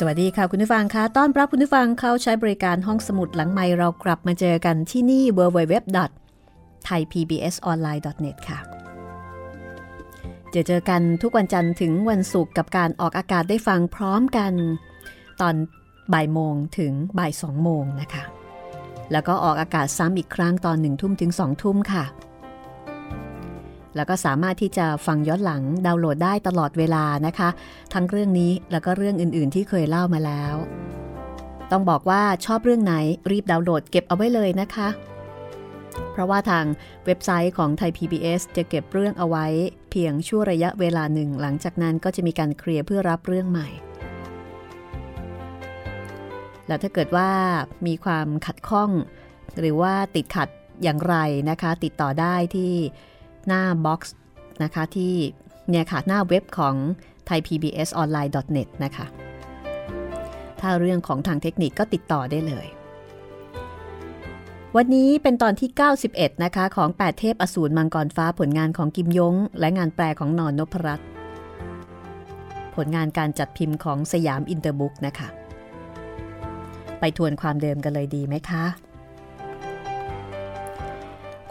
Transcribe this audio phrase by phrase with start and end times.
[0.00, 8.58] สวัสดีค่ะคุณผู้ฟังคะต้อนรับคุณผู้ฟังเข้าใช้บริการห้องสมุดหลังไมเรากลับมาเจอกันที่นี่ www.thaipbsonline.net ค่ะ
[10.54, 14.52] จะเจอกันทุกวันจันทร์ถึงวันศุกร์กับการออกอากาศได้ฟังพร้อมกัน
[15.40, 15.54] ตอน
[16.12, 18.24] บ่ายโมงถึงบ่ายสองโมงนะคะ
[19.12, 22.04] แล้วก็ออกอากาศซ้ำอีกครั้งตอนหนึ่งทุ่มถึงสองทุ่มค่ะ
[23.96, 27.48] แล้วก็สามารถที่จะฟังย้อนหลังดาวน์โหลดได้ตลอดเวลานะคะ
[27.92, 30.54] ทั้งเรื่องนี้แล้วก็เรื่องอื่นๆ ที่เคยเล่ามาแล้ว
[31.70, 32.94] ต้องบอกว่าชอบเรื่องไหน
[33.30, 34.88] รีบดาวน์โหลดเก็บเอาไว้เลยนะคะ
[36.12, 36.64] เพราะว่าทาง
[37.04, 39.46] เว็บไซต์ของไทย PBS จะเก็บเรื่องเอาไว้
[39.90, 43.68] เพียงชั่วระยะเวลาหนึ่ง หลังจากนั้นก็จะมีการเคลียร์เพื่อรับเรื่องใหม่
[46.66, 47.30] แล้วถ้าเกิดว่า
[47.86, 48.90] มีความขัดข้อง
[49.58, 50.48] หรือว่าติดขัด
[50.82, 51.16] อย่างไร
[51.50, 52.72] นะคะ ติดต่อได้ที่
[53.46, 54.14] หน้า box
[54.62, 55.14] นะคะที่
[55.68, 56.74] เนี่ยค่ะหน้าเว็บของ
[57.28, 59.06] thaipbsonline.net นะคะ
[60.60, 62.66] ถ้าเรื่องของทางเทคนิคก็ติดต่อได้เลย
[64.76, 65.70] วันนี้เป็นตอนที่
[66.06, 71.08] 91 นะคะ ของ 8 เทพอสูรมังกรฟ้าผลงานของกิมยง และงานแปลของนอนนพรัตน์
[72.76, 75.28] ผลงานการจัดพิมพ์ของสยามอินเตอร์บุ๊กนะคะ
[77.00, 78.64] ไปทวนความเดิมกันเลยดีไหมคะ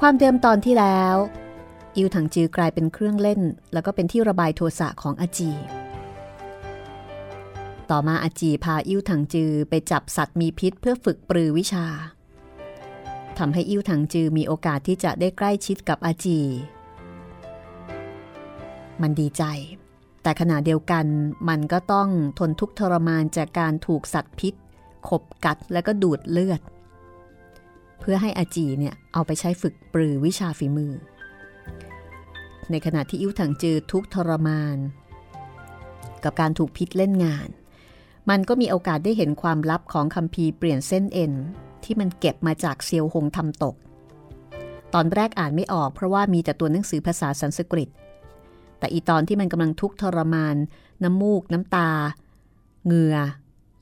[0.01, 1.15] ความเดิมตอนที่แล้ว
[1.97, 3.41] อิวถังจือกลายเป็นเครื่องเล่น
[3.73, 5.51] แล้วก็เป็นที่ระบายโทสะของอาจี
[7.89, 11.85] ต่อมาอาจีพาอิวถังจือไปจับสัตว์มีพิษเพื่อฝึกปรือวิชา
[13.37, 16.39] ทำให้อิวถังจือมีโอกาสที่จะได้ใกล้ชิดกับอาจี
[19.01, 19.43] มันดีใจ
[20.23, 21.05] แต่ขณะเดียวกัน
[21.49, 22.09] มันก็ต้อง
[22.39, 24.53] ทนทุกข์ทรมานจากการถูกสัตว์พิษ
[25.09, 26.61] ขบกัดแล้วก็ดูดเลือด
[27.99, 30.93] เพื่อให้อาจีเนี่ยเอาไปใช้ฝึกปรือวิชาฝีมือ
[32.71, 34.77] ในขณะที่อิ้วถังจือทุกทรมาน
[36.23, 37.49] กับการถูกพิษเล่นงาน
[38.29, 41.33] มันก็มีโอกาสได้เห็นความลับของคัมภีเปลี่ยนเส้นเอ็น
[41.83, 43.75] ที่มันเก็บมาจากเซียวหงทำตก
[44.93, 47.89] ตอนแรกอ่านไม่ออกเพราะว่ามีแต่ตัวหนังสือภาษาสันสกฤต
[48.79, 50.55] แต่อีตอนที่มันกำลังทุกทรมาน
[51.03, 51.89] น้ำมูก น้ำตา
[52.85, 53.15] เหงื่อ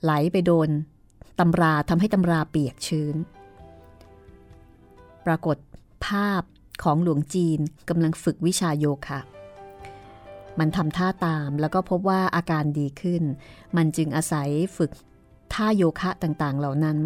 [0.03, 0.69] ไหลไปโดน
[1.39, 3.15] ตำราทำให้ตำราเปียกชื้น
[5.25, 5.57] ปรากฏ
[6.05, 6.41] ภาพ
[6.83, 7.59] ของหลวงจีน
[7.89, 9.19] กำลังฝึกวิชาโยคะ
[10.59, 13.23] มันทำท่าตามแล้วก็พบว่าอาการดีขึ้น
[13.77, 14.91] มันจึงอาศัยฝึก
[15.53, 16.97] ท่าโยคะต่างๆ เหล่านั้น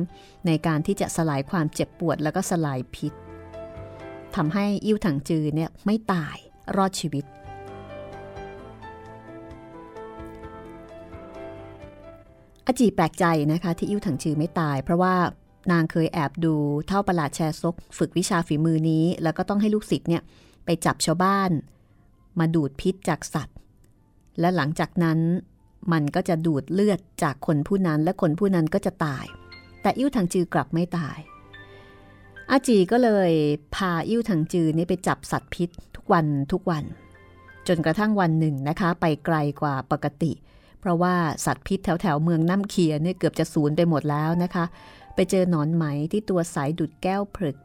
[0.46, 3.14] ในการที่จะสลายความเจ็บปวดแล้วก็สลายพิษ
[4.36, 6.36] ทำให้อิ่วถังจือเนี่ยไม่ตาย
[6.78, 7.26] รอดชีวิต
[12.66, 15.16] อจีแปลกใจนะคะที่อิ่วถังจือไม่ตาย เพราะว่า
[15.72, 16.56] นางเคยแอบดู
[16.88, 20.24] เท่าประหลาดแชร์ซก ฝึกวิชาฝีมือนี้ แล้วก็ต้องให้ลูกศิษย์เนี่ย
[20.66, 21.52] ไปจับชาวบ้าน
[22.40, 23.58] มาดูดพิษจากสัตว์
[24.40, 25.20] และหลังจากนั้น
[25.92, 29.26] มันก็จะดูดเลือดจากคนผู้นั้นและคนผู้นั้นก็จะตาย
[29.82, 31.18] แต่อิ่วถังจือกลับไม่ตาย
[32.52, 33.32] อาจีก็เลย
[33.76, 36.84] พาอิ่วถังจือนี่ไปจับสัตว์พิษทุกวันทุกวัน
[37.68, 40.32] จนกระทั่งวันหนึ่งนะคะ ไปไกลกว่าปกติ
[40.80, 41.16] เพราะว่า
[41.46, 44.66] สัตว์พิษแถวแถวเมืองน้ำเคียเนี่ยเกือบจะสูญไปหมดแล้วนะคะ
[45.20, 47.58] ไปเจอหนอนไหมที่ตัวใสดุดแก้วผลึก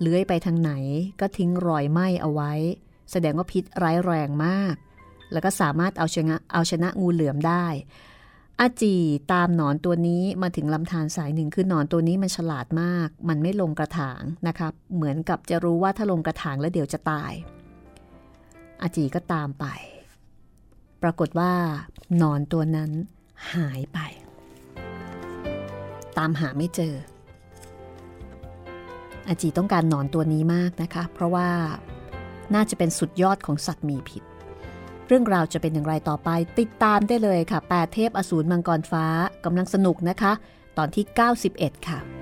[0.00, 0.72] เลื้อยไปทางไหน
[1.20, 2.52] ก็ทิ้งรอยไหม้เอาไว้
[3.10, 4.74] แสดงว่าพิษร้ายแรงมาก
[5.32, 7.66] แล้วก็สามารถเอาชนะเอาชนะงูเหลือมได้
[8.60, 8.96] อาจี
[9.32, 17.32] ตามหนอนตัวนี้มาถึงลำธารสายหนึ่งคือหนอนตัวนี้มันฉลาดมาก มันไม่ลงกระถางนะครับเหมือนกับจะรู้ว่าถ้าลงกระถางแล้วเดี๋ยวจะตาย
[18.82, 19.66] อาจีก็ตามไป
[21.02, 21.52] ปรากฏว่า
[22.16, 22.90] หนอนตัวนั้น
[23.54, 23.98] หายไป
[26.18, 26.94] ตามหาไม่เจอ
[29.28, 31.48] อาจีต้องการหนอนตัวนี้มากนะคะ เพราะว่า
[32.54, 34.22] น่าจะเป็นสุดยอดของสัตว์มีพิษ
[35.06, 36.28] เรื่องราวจะเป็นอย่างไรต่อไป
[36.58, 39.04] ติดตามได้เลยค่ะ แปดเทพอสูรมังกรฟ้า
[39.44, 40.32] กำลังสนุกนะคะ
[40.78, 41.04] ตอนที่
[41.46, 42.17] 91 ค่ะ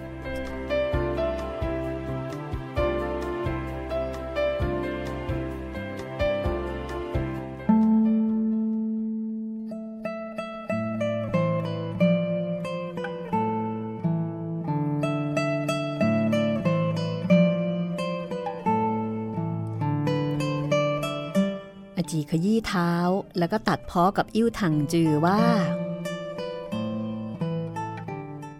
[23.46, 25.40] แล้วก็ตัดพ้อกับอิ่วถังจือว่า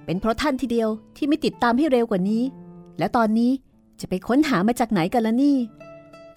[0.04, 2.42] เป็นเพราะท่านทีเดียวที่ไม่ติดตามให้เร็วกว่านี้
[2.98, 3.52] และตอนนี้
[4.00, 5.56] จะไปค้นหามาจากไหนกันละนี่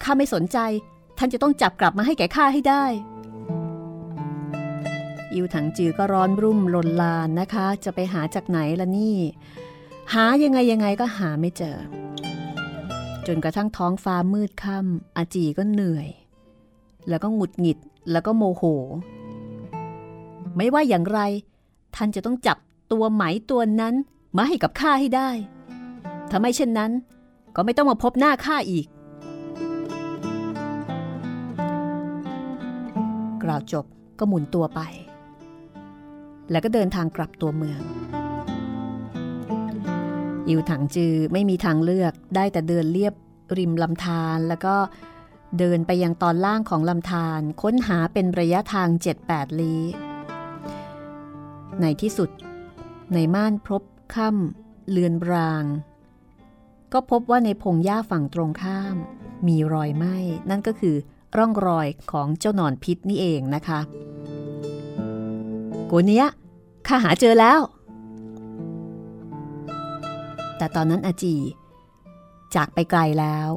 [0.02, 0.58] ข้าไม่สนใจ
[1.18, 2.84] ท่านจะต้องจับกลับมาให้แก่ข้าให้ได้
[5.32, 9.16] อิวถังจือก็ร้อนรุ่มลนลานนะคะ จะไปหาจากไหนละนี่
[10.12, 11.76] หายังไงยังไงก็หาไม่เจอ
[13.26, 16.08] จนกระทั่งท้องฟ้ามืดค่ำอาจีก็เหนื่อย
[17.08, 17.78] แล้วก็หงุดหงิด
[18.10, 18.62] แล้วก็โมโห
[20.56, 21.20] ไม่ว่าอย่างไร
[21.96, 22.58] ท่านจะต้องจับ
[22.92, 23.94] ตัวไหมตัวนั้น
[24.36, 25.30] มาให้กับข้าให้ได้
[26.30, 26.90] ถ้าไม่เช่นนั้น
[27.56, 28.86] ก็ไม่ต้องมาพบหน้าข้าอีก
[33.42, 33.84] กล่าวจบ
[34.18, 34.80] ก็หมุนตัวไป
[36.50, 37.80] แล้วก็เดินทางกลับตัวเมือง
[40.48, 43.14] อิวถังจือไม่มีทางเลือกได้แต่เดินเลียบ
[43.58, 44.74] ริมลำธารแล้วก็
[45.58, 48.88] เดินไปยังตอนล่างของลำธารค้นหาเป็นระยะทาง
[49.24, 49.82] 7-8 ลี้
[51.80, 52.30] ในที่สุด
[53.14, 53.82] ในม่านพบ
[54.14, 55.64] ค่ำเลือนราง
[56.92, 58.96] ก็พบว่าในพงหญ้าฝั่งตรงข้าม
[59.46, 60.16] มีรอยไหม้
[60.50, 60.96] นั่นก็คือ
[61.36, 63.80] ร่องรอยของเจ้าหนอนพิษนี่เองนะคะ
[65.90, 66.26] กูเนี้ย
[66.86, 67.60] ข้าหาเจอแล้ว
[70.56, 71.36] แต่ตอนนั้นอาจี
[72.54, 73.48] จากไปไกลแล้ว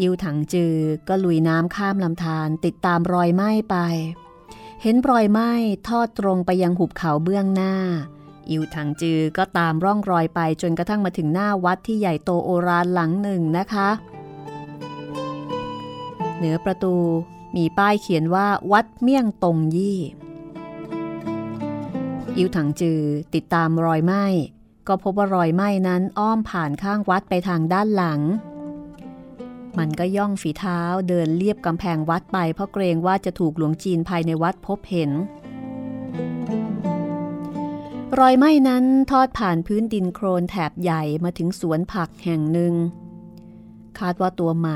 [0.00, 0.76] อิวถังจือ
[1.08, 3.76] ก็ลุยน้ำข้ามลำธารติดตามรอยไหม้ไป
[4.82, 5.50] เห็นรอยไหม้
[5.88, 7.74] ทอดตรงไปยังหุบเขาเบื้องหน้า
[8.50, 13.90] อิวถังจือก็ตามร่องรอยไปจนกระทั่งมาถึงหน้าวัดที่ใหญ่โตโอรานหลังหนึ่งนะคะ
[16.36, 16.94] เหนือประตู
[17.56, 19.98] มีป้ายเขียนว่าวัดเมี่ยงตงยี่
[22.36, 23.00] อิวถังจือ
[23.34, 24.24] ติดตามรอยไหม้
[24.86, 28.20] ก็พบว่ารอยไหม้นั้นอ้อมผ่านข้างวัดไปทางด้านหลัง
[29.78, 35.10] มันก็ย่องฝีเท้าเดินเลียบกำแพงวัดไปเพราะเกรงว่าจะถูกหลวงจีนภายในวัดพบเห็น
[38.18, 42.74] รอยไหม้นั้นทอดผ่านพื้นดินโครนแถบใหญ่มาถึงสวนผักแห่งหนึ่ง
[43.98, 44.68] คาดว่าตัวไหม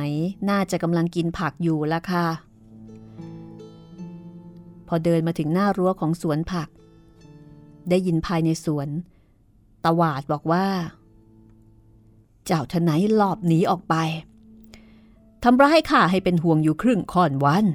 [0.51, 2.27] น่าจะกำลังกินผักอยู่ละค่ะ
[4.89, 6.69] พอเดินมาถึงหน้ารั้วของสวนผัก
[7.89, 8.89] ได้ยินภายในสวน
[9.85, 10.67] ตวาดบอกว่า
[12.47, 13.95] เจ้าทนายหลอบหนีออกไป
[15.45, 17.67] ทำร้ายข้าให้เป็นห่วงอยู่ครึ่งค่อนวัน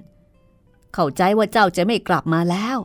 [0.93, 2.77] เข้าใจว่าเจ้าจะไม่กลับมาแล้ว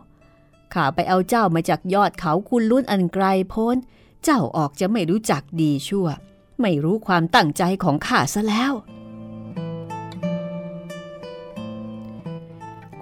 [0.75, 3.77] ข้าไปเอาเจ้ามาจากยอดเขาคุณลุ้นอันไกลโพ้น
[4.25, 6.07] เจ้าออกจะไม่รู้จักดีชั่ว
[6.61, 8.73] ไม่รู้ความตั้งใจของข้าซะแล้ว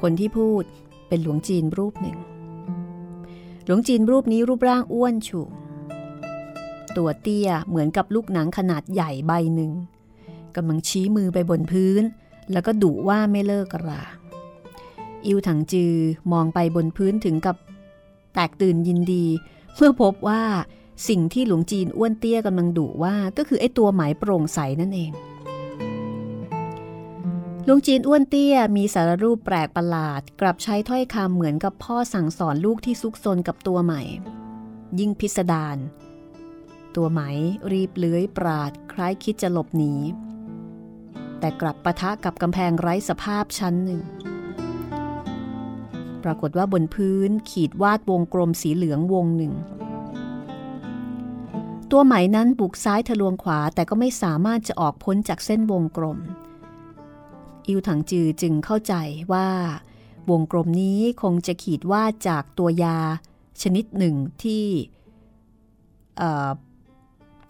[0.01, 0.65] คนที่พูด
[1.09, 2.19] เป็นหลวงจีนรูปหนึ่ง
[3.67, 5.43] หลวงจีนรูปนี้รูปร่างอ้วนฉุ
[6.97, 9.73] ตัวเตี้ยเหมือนกับลูกหนังขนาดใหญ่ใบหนึ่ง
[10.57, 12.03] กำลังชี้มือไปบนพื้น
[12.53, 14.03] แล้วก็ดุว่าไม่เลิกรา
[15.27, 15.95] อิวถังจือ
[16.33, 17.57] มองไปบนพื้นถึงกับ
[18.35, 19.27] แตกตื่นยินดี
[19.77, 20.43] เมื่อพบว่า
[21.09, 25.13] สิ่งที่หลวงจีนอ้วนเตี้ยกำลังดุว่าก็คือไอ้ตัวหมายโปร่งใสนั่นเอง
[27.65, 34.03] หลวงจีนอ้วนเตี้ยมีสารรูปแปลกประหลาด กลับใช้ถ้อยคำเหมือนกับพ่อสั่งสอนลูกที่ซุกซนกับตัวใหม่
[34.99, 35.77] ยิ่งพิสดาร
[36.97, 37.21] ตัวไหม
[37.73, 39.95] รีบเลื้อยปราดคล้ายคิดจะหลบหนี
[41.41, 44.01] แต่กลับปะทะกับกำแพงไร้สภาพชั้นหนึ่ง
[46.25, 49.53] ปรากฏว่าบนพื้นขีดวาดวงกลมสีเหลืองวงหนึ่ง
[51.91, 56.19] ตัวไหมนั้นบุกซ้ายทะลวงขวาแต่ก็ไม่สามารถจะออกพ้นจากเส้นวงกลม
[57.67, 58.95] อิวถังจือจึงเข้าใจ
[59.33, 59.49] ว่า
[60.31, 62.99] วงกลมนี้คงจะขีดวาดจากตัวยา
[63.63, 64.65] ชนิดหนึ่งที่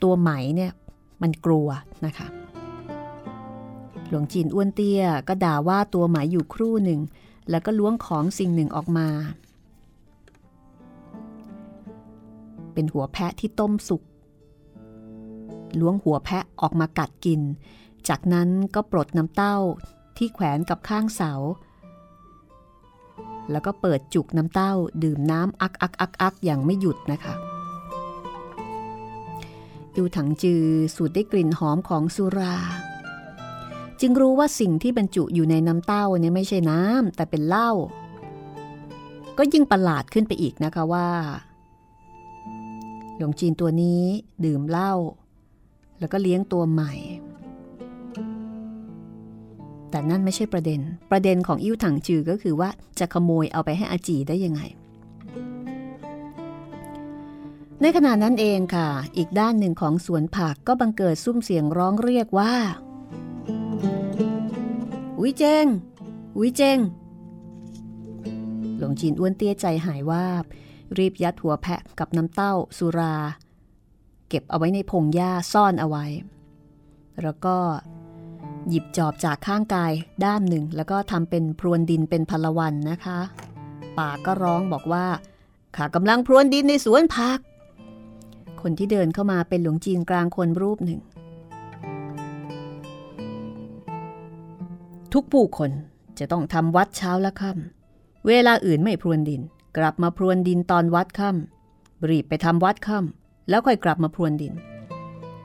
[0.03, 0.73] ตัวไหมเนี่ย
[1.23, 1.69] มันกลัว
[2.07, 2.29] นะคะ
[4.11, 7.00] หลวงจีนอ้วนเตี้ยก็ด่าว่าตัวหมายอยู่ครู่หนึ่ง
[7.50, 9.09] แล้วก็ล้วงของสิ่งหนึ่งออกมา
[12.73, 14.02] เป็นหัวแพะที่ต้มสุก
[15.81, 17.40] ล้วงหัวแพะออกมากัดกิน
[18.09, 19.57] จากนั้นก็ปลดน้ำเต้า
[20.17, 21.33] ที่แขวนกับข้างเสา
[23.50, 24.73] แล้วก็เปิดจุกน้ำเต้า
[25.05, 27.35] ดื่มน้ำอักอักอักอักอย่างไม่หยุดนะคะ
[29.97, 30.64] ยูถังจือ
[30.95, 32.55] สูดได้กลิ่นหอมของสุรา
[34.00, 37.71] จึงรู้ว่าสิ่งที่บรรจุอยู่ในน้ำเต้าเนี่ยไม่ใช่น้ำแต่เป็นเหล้า
[39.38, 41.09] ก็ยิ่งประหลาดขึ้นไปอีกนะคะว่า
[43.16, 44.02] หลวงจีนตัวนี้
[44.45, 44.92] ดื่มเหล้า
[45.99, 46.92] แล้วก็เลี้ยงตัวใหม่
[49.90, 50.80] แต่นั่นไม่ใช่ประเด็น
[51.11, 54.61] ประเด็นของอิ้วถังจือก็คือว่าจะขโมยเอาไปให้อาจีได้ยังไง
[57.83, 62.54] ในขณะนั้นเองค่ะ อีกด้านหนึ่งของสวนผักก็บังเกิดซุ้มเสียงร้องเรียกว่า
[65.23, 65.67] วิเจง
[66.41, 66.79] วิเจง
[68.79, 70.25] หลวงจีนอ้วนเตี้ยใจหายว่า
[70.99, 73.15] รีบยัดหัวแพะกับน้ำเต้าสุรา
[74.29, 76.05] เก็บเอาไว้ในพงหญ้าซ่อนเอาไว้
[77.23, 77.57] แล้วก็
[78.69, 79.93] หยิบจอบจากข้างกาย
[80.25, 83.19] ด้ามหนึ่ง แล้วก็ทำเป็นพรวนดินเป็นพลวันนะคะ
[83.99, 85.07] ป่าก็ร้องบอกว่า
[85.77, 87.39] ข้ากำลังพรวนดินในสวนผัก
[88.61, 91.00] คนที่เดินเข้ามาเป็นหลวงจีนกลางคนรูปหนึ่ง
[95.14, 95.71] ทุกผู้คน
[96.19, 99.40] จะต้องทำวัดเช้าและค่ำเวลาอื่นไม่พรวนดิน
[99.76, 104.52] กลับมาพรวนดินตอนวัดค่ำรีบไปทำวัดค่ำแล้วค่อยกลับมาพรวนดิน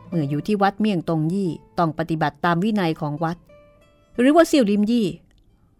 [0.07, 3.37] เมื่ออยู่ที่วัดเมี่ยงตงยี่ต้องปฏิบัติตามวินัยของวัด
[4.19, 5.07] หรือว่าเสี่ยวริมยี่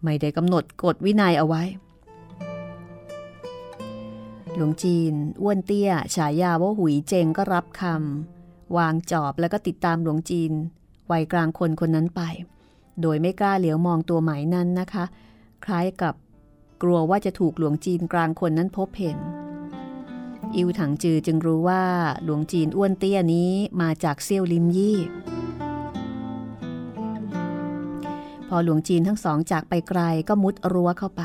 [0.02, 1.62] ไม่ได้กำหนดกฎวินัยเอาไว้
[4.54, 10.52] หลวงจีนอ้วนเตี้ย ฉายาว่าหุยเจงก็รับคำวางจอบแล้วก็ติดตามหลวงจีน
[11.10, 12.22] วัยกลางคนคนนั้นไป
[13.02, 15.04] โดยไม่กล้าเหลียวมองตัวหมายนั้นนะคะ
[15.64, 16.14] คล้ายกับ
[16.82, 19.18] กลัวว่าจะถูกหลวงจีนกลางคนนั้นพบเห็น
[20.56, 21.82] อิวถังจือจึงรู้ว่า
[22.24, 23.50] หลวงจีนอ้วนเตี้ยนี้
[23.80, 24.98] มาจากเซี่ยวลิมยี่
[28.48, 31.22] พอหลวงจีนทั้งสองจากไปไกลก็มุดรั้วเข้าไป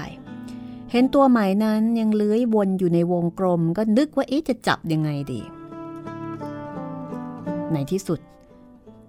[0.92, 5.42] เห็นตัวหมนั้นยังเลื้อยวนอยู่ในวงกลม ก็นึกว่าเอ๊ะจะจับยังไงดี
[7.74, 8.20] ในที่สุด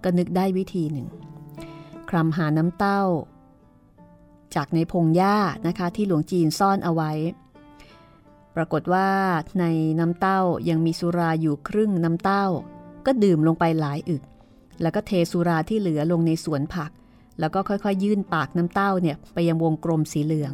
[0.04, 1.06] ก็นึกได้วิธีหนึ่ง
[2.10, 3.02] คลำหาน้ำเต้า
[4.54, 7.12] จากในพงหญ้านะคะที่หลวงจีนซ่อนเอาไว้
[8.56, 9.08] ปรากฏว่า
[9.60, 9.64] ใน
[10.00, 12.44] น้ำเต้ายังมีสุราอยู่ครึ่งน้ำเต้า
[13.06, 14.22] ก็ดื่มลงไปหลายอึก
[14.82, 16.90] แล้วก็เทสุราที่เหลือลงในสวนผัก
[17.40, 20.52] แล้วก็ค่อยๆยื่นปากน้ำเต้าเนี่ยไปยังวงกลมสีเหลือง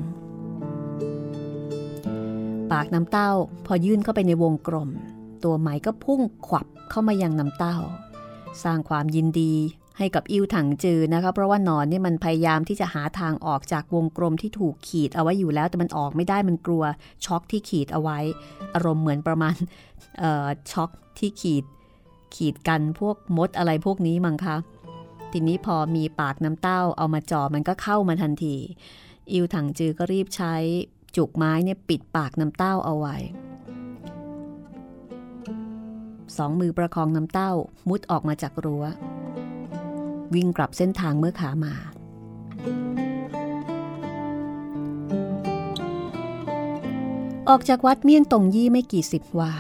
[2.73, 3.31] ปากน้ำเต้า
[3.67, 4.89] พอยื่นเข้าไปในวงกลม
[5.45, 7.77] ตัวไหมก็พุ่งขวับเข้ามายังน้ำเต้า
[8.63, 9.53] สร้างความยินดี
[9.99, 16.85] ให้กับอิวถังจือนะคะ เพราะว่านอนนี่มันพยายามที่จะหาทางออกจากวงกลมที่ถูกขีดเอาไว้อยู่แล้ว แต่มันออกไม่ได้มันกลัว
[17.27, 18.19] ช็อกที่ขีดเอาไว้
[18.75, 19.55] อารมณ์เหมือนประมาณ
[20.73, 21.65] ช็อกที่ขีด
[22.37, 24.57] ขีดกันพวกมดอะไรพวกนี้มั้งคะ
[25.33, 28.57] ทีนี้พอมีปากน้ำเต้าเอามาจ่อมันก็เข้ามาทันที
[29.33, 30.55] อิวถังจือก็รีบใช้
[31.17, 33.17] จุกไม้เนี่ยปิดปากน้ำเต้าเอาไว้
[36.37, 37.51] สองมือประคองน้ำเต้า
[37.89, 38.85] มุดออกมาจากรัว้ว
[40.35, 41.75] วิ่งกลับเส้นทางเมื่อขามา
[47.49, 49.53] ออกจากวัดเมี่ยงตงยี่ไม่กี่สิบวา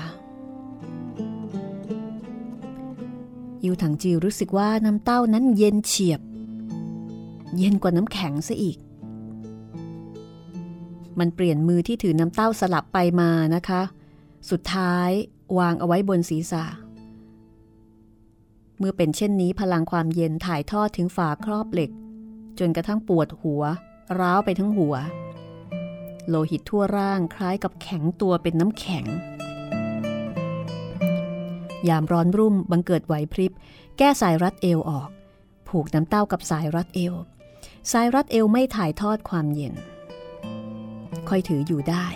[3.63, 6.21] อิวถังจิวรู้สึกว่าน้ำเต้านั้นเย็นเฉียบ
[7.57, 8.79] เย็นกว่าน้ำแข็งซะอีก
[11.19, 13.83] มันเปลี่ยนมือที่ถือน้ำเต้าสลับไปมานะคะ
[14.51, 15.11] สุดท้าย
[15.59, 16.65] วางเอาไว้บนศีรษะ
[18.79, 21.91] เมื่อเป็นเช่นนี้พลังความเย็นถ่ายทอดถึงฝาครอบเหล็ก
[22.59, 23.63] จนกระทั่งปวดหัว
[24.21, 24.95] ร้าวไปทั้งหัว
[26.29, 29.05] โลหิตทั่วร่างคล้ายกับแข็งตัวเป็นน้ำแข็ง
[31.89, 33.53] ยามร้อนรุ่มบังเกิดไหวพริบ
[33.99, 35.09] แก้สายรัดเอวออก
[35.69, 37.15] ผูกน้ำเต้ากับสายรัดเอว
[37.93, 39.75] สายรัดเอวไม่ถ่ายทอดความเย็น
[41.29, 42.07] ค่อยถืออยู่ได้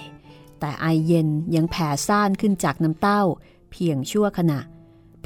[0.60, 3.22] แต่ไอเย็นยังแผ่ซ่านขึ้นจากน้ำเต้า
[3.70, 4.60] เพียงชั่วขณะ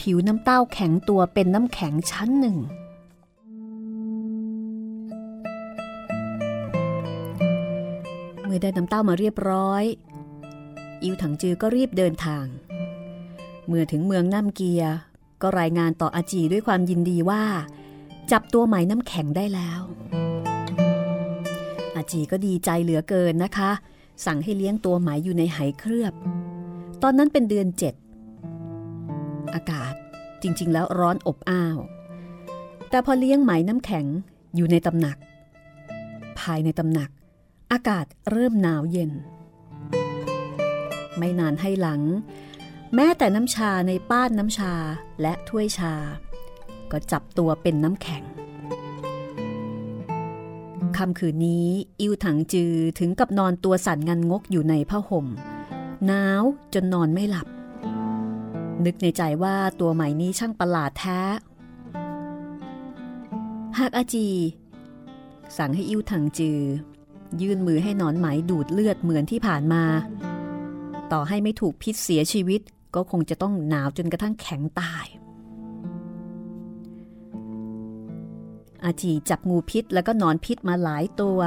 [0.00, 2.56] ผิวน้ำเต้าแข็งตัวเป็นน้ำแข็งชั้นหนึ่ง
[8.44, 9.84] เมื่อได้น้ำเต้ามาเรียบร้อย
[11.02, 12.46] อิวถังจือก็รีบเดินทาง
[13.66, 14.82] เมื่อถึงเมืองน้ำเกีย
[15.42, 17.42] ก็รายงานต่ออาจีด้วยความยินดีว่า
[18.32, 19.80] จับตัวไหมน้ำแข็งได้แล้ว
[21.96, 23.70] อาจีก็ดีใจเหลือเกินนะคะ
[24.26, 26.12] สั่งให้เลี้ยงตัวไหมอยู่ในไหเคลือบ
[27.02, 27.94] ตอนนั้นเป็นเดือนเจ็ด
[29.56, 29.94] อากาศ
[30.42, 31.78] จริง ๆ แล้วร้อนอบอ้าว
[32.90, 34.06] แต่พอเลี้ยงไหมน้ำแข็ง
[34.56, 35.16] อยู่ในตำหนัก
[36.38, 37.10] ภายในตำหนัก
[37.72, 39.10] อากาศเริ่มหนาวเย็น
[41.16, 42.02] ไม่นานให้หลัง
[42.94, 44.72] แม้แต่น้ำชาในป้านน้ำชา
[45.20, 45.94] และถ้วยชา
[46.90, 48.22] ก็จับตัวเป็นน้ำแข็ง
[50.96, 51.68] ค่ำคืนนี้
[52.00, 55.26] อิวถังจือถึงกับนอนตัวสั่นงันงกอยู่ในผ้าห่ม
[56.06, 56.42] หนาว
[56.74, 57.46] จนนอนไม่หลับ
[58.84, 61.20] นึกในใจว่าตัวใหม่นี้ช่างประหลาดแท้
[63.78, 64.28] หากอาจี
[65.56, 66.60] สั่งให้อิวถังจือ
[67.40, 69.82] ยื่นมือให้นอนไหมดูดเลือดเหมือนที่ผ่านมา
[71.12, 72.60] ต่อให้ไม่ถูกพิษเสียชีวิต
[72.94, 75.06] ก็คงจะต้องหนาวจนกระทั่งแข็งตาย
[78.84, 81.38] อาจีจับงูพิษแล้วก็นอนพิษมาหลายตัว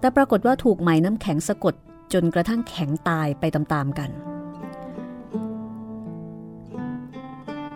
[0.00, 1.74] แต่ปรากฏว่าถูกไหมน้ำแข็งสะกด
[2.12, 4.10] จนกระทั่งแข็งตายไปตามๆกัน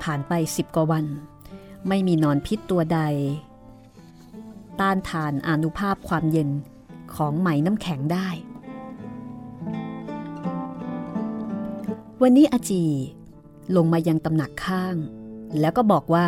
[0.02, 1.06] ผ่านไปสิบกว่าวัน
[1.88, 3.00] ไม่มีนอนพิษตัวใด
[4.80, 6.50] ต้านทานอนุภาพความเย็น
[7.14, 8.28] ของไหมน้ำแข็งได้
[12.22, 12.84] วันนี้อาจี
[13.76, 14.96] ลงมายังตำหนักข้าง
[15.60, 16.26] แล้วก็บอกว่า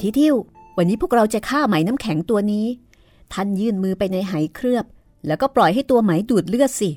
[0.00, 0.34] ทีทิว
[0.76, 2.66] วันนี้พวกเราจะฆ่าไหมน้ำแข็งตัวนี้
[3.32, 4.84] ท่านยื่นมือไปในไหเคลือบ
[5.26, 6.90] แล้วก็ปล่อยให้ตัวไหมดูดเลือดสิ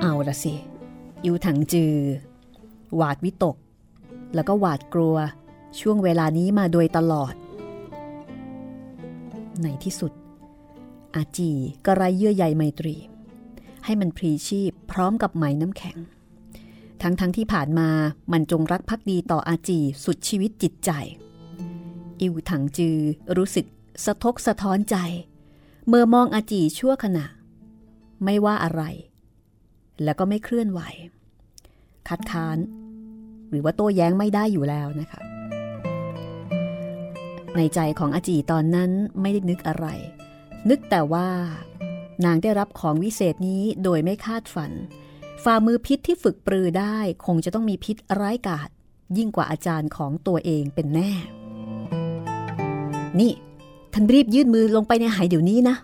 [0.00, 0.54] เอาละสิ
[1.24, 1.96] อิวถังจือ
[2.96, 3.56] หวาดวิตก
[4.34, 5.16] แล้วก็หวาดกลัว
[5.80, 7.34] ช่วงเวลานี้มาโดยตลอด
[9.62, 10.12] ในที่สุด
[11.14, 11.50] อาจี
[11.84, 12.96] ก็ไรเยื่อใยไมตรี
[13.84, 15.98] ให้มันพรีชีพพร้อมกับไหมน้ำแข็ง
[17.02, 17.88] ทั้งทั้งที่ผ่านมา
[18.32, 20.90] มันจงรักภักดีต่ออาจีสุดชีวิตจิตใจ
[22.20, 22.98] อิวถังจือ
[23.36, 23.66] รู้สึก
[24.04, 24.96] สะทกสะท้อนใจ
[25.88, 27.26] เมื่อมองอาจีชั่วขณะ
[28.24, 28.82] ไม่ว่าอะไร
[30.04, 30.80] แล้วก็ไม่เคลื่อนไหว
[32.08, 32.58] คัดค้าน
[33.50, 35.22] หรือว่าโต้แย้งไม่ได้อยู่แล้วนะคะ
[37.56, 39.86] ในใจของอาจีตอนนั้นไม่ได้นึกอะไร
[40.70, 41.28] นึกแต่ว่า
[42.24, 44.72] นางได้รับของวิเศษนี้โดยไม่คาดฝัน
[45.44, 48.68] ฝ่ามือพิษที่ฝึกปรือได้คงจะต้องมีพิษร้ายกาจ
[49.16, 51.10] ยิ่งกว่าอาจารย์ของตัวเองเป็นแน่
[53.20, 53.32] นี่
[53.92, 55.76] ท่านรีบยื่นมือลงไปในหายเดี๋ยวนี้นะ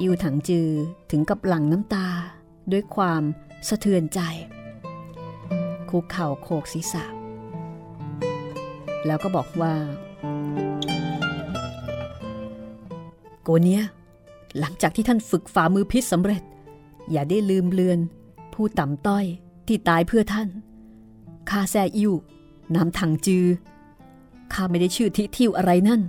[0.00, 0.68] อิวถังจือ
[1.10, 2.06] ถึงกับหลั่งน้ำตา
[2.72, 3.22] ด้วยความ
[3.68, 4.20] สะเทือนใจ
[5.90, 7.04] คุกเข่าโคกศีรษะ
[9.06, 9.74] แล้วก็บอกว่า
[13.42, 13.82] โกเนีย
[14.58, 16.42] หลังจากที่ท่านฝึกฝ่ามือพิษสำเร็จ
[17.10, 17.98] อย่าได้ลืมเลือน
[18.54, 19.24] ผู้ต่ำต้อย
[19.66, 20.48] ที่ตายเพื่อท่าน
[21.50, 22.12] ข้าแซอิว
[22.76, 23.44] นำถังจือ
[24.52, 26.00] ข้าไม่ได้ชื่อทิทิวอะไรนั่น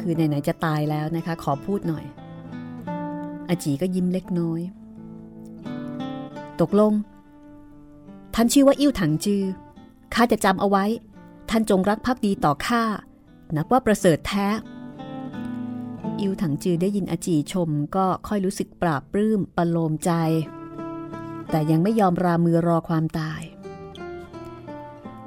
[0.00, 2.04] คือไหนๆจะตายแล้วนะคะ ขอพูดหน่อย
[3.48, 4.60] อาจีก็ยิ้มเล็กน้อย
[6.60, 6.92] ตกลง
[8.34, 9.42] ท่านชื่อว่าอิ่วถังจือ
[10.14, 10.84] ข้าจะจำเอาไว้
[11.50, 12.82] ท่านจงรักภักดีต่อข้า
[13.56, 14.48] นับว่าประเสริฐแท้
[16.20, 20.12] อิวถังจือได้ยินอาจีชมก็ค่อยรู้สึกปราบปลื้มประโลมใจ
[21.50, 23.42] แต่ยังไม่ยอมรามือรอความตาย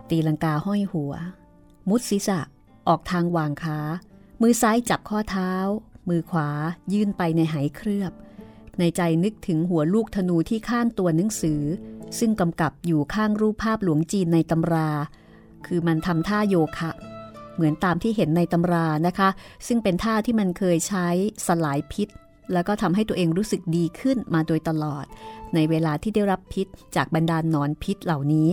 [0.09, 1.13] ตีลังกาห้อยหัว
[1.89, 2.39] มุดศีรษะ
[2.87, 3.79] ออกทางวางขา
[4.41, 5.51] มือซ้ายจับข้อเท้า
[6.09, 6.49] มือขวา
[6.93, 8.13] ยื่นไปในไหเคลือบ
[8.79, 11.61] ในใจนึกถึงหัวลูกธนูที่ข้างตัวหนังสือ
[12.19, 14.89] ซึ่งกำกับอยู่ข้างรูปภาพหลวงจีนในตำรา
[15.65, 16.91] คือมันทำท่าโยคะ
[17.55, 19.29] เหมือนตามที่เห็นในตำรานะคะ
[19.67, 21.07] ซึ่งเป็นท่าที่มันเคยใช้
[21.47, 22.07] สลายพิษ
[22.53, 25.05] แล้วก็ทำให้ตัวเองรู้สึกดีขึ้นมาโดยตลอด
[25.53, 28.49] ในเวลาที่ได้รับพิษจากบรรดานนอนพิษเหล่านี้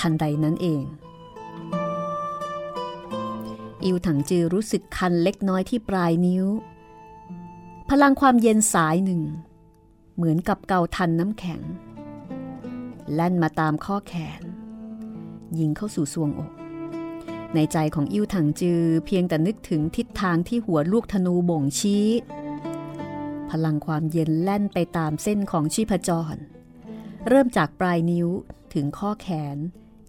[0.00, 0.82] ทันใดนั้นเอง
[3.84, 6.46] อิวถังจือรู้สึกคันเล็กน้อยที่ปลายนิ้ว
[7.90, 9.22] พลังความเย็นสายหนึ่ง
[10.16, 11.60] เหมือนกับเกาทันน้ำแข็ง
[13.14, 14.42] แล่นมาตามข้อแขน
[15.58, 16.52] ยิงเข้าสู่ซวงอก
[17.54, 22.06] ในใจของอิวถังจือเพียงแต่นึกถึงทิศทางที่หัวลูกธนูบ่งชี้
[23.50, 26.36] พลังความเย็นแล่นไปตามเส้นของชีพจร
[27.28, 28.28] เริ่มจากปลายนิ้ว
[28.74, 29.56] ถึงข้อแขน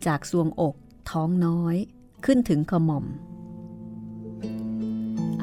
[0.05, 0.75] จากซวงอก
[1.09, 1.75] ท้องน้อย
[2.25, 3.05] ขึ้นถึงขมอม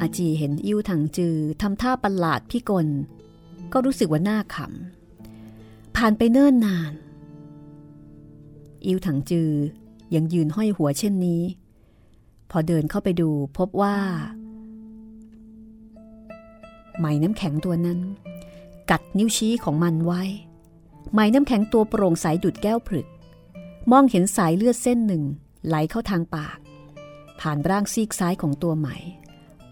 [0.01, 2.87] อาจีเห็นอิ้วถังจือทำท่าประหลาดพี่กล
[3.73, 6.93] ก็รู้สึกว่าหน้าขำ ผ่านไปเนิ่นนาน
[8.87, 9.51] อิ้วถังจือ
[10.15, 11.43] ยังยืนห้อยหัวเช่นนี้
[12.51, 13.97] พอเดินเข้าไปดูพบว่า
[16.99, 17.99] ไหมน้ำแข็งตัวนั้น
[18.91, 20.23] กัดนิ้วชี้ของมันไว้
[21.13, 23.07] ไหมน้ำแข็งตัวโปร่งใสดุดแก้วผลึก
[23.91, 25.23] มองเห็นสายเลือดเส้นหนึ่ง
[25.67, 26.59] ไหลเข้าทางปาก
[27.41, 28.89] ผ่านร่างซีกซ้ายของตัวไหม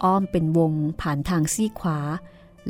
[0.02, 1.98] อ้อมเป็นวงผ่านทางซีขวา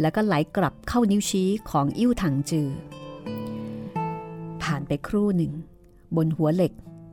[0.00, 2.68] แล้วก็ไหลกลับเข้านิ้วชี้ของอิ่วถังจือ
[4.62, 5.52] ผ่านไปครู่หนึ่ง
[6.16, 6.72] บนหัวเหล็ก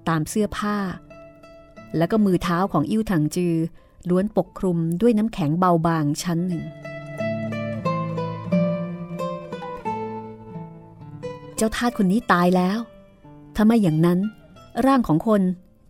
[0.09, 0.77] ตามเสื้อผ้า
[1.97, 3.55] แล้วก็มือเท้าของอิ่วถังจือ
[4.09, 6.63] ล้วนปกคลุมด้วยน้ำแข็งเบาบางชั้นหนึ่ง
[11.55, 12.79] เจ้าทาสคนนี้ตายแล้ว
[13.55, 14.19] ถ้าไม่อย่างนั้น
[14.85, 15.41] ร่างของคน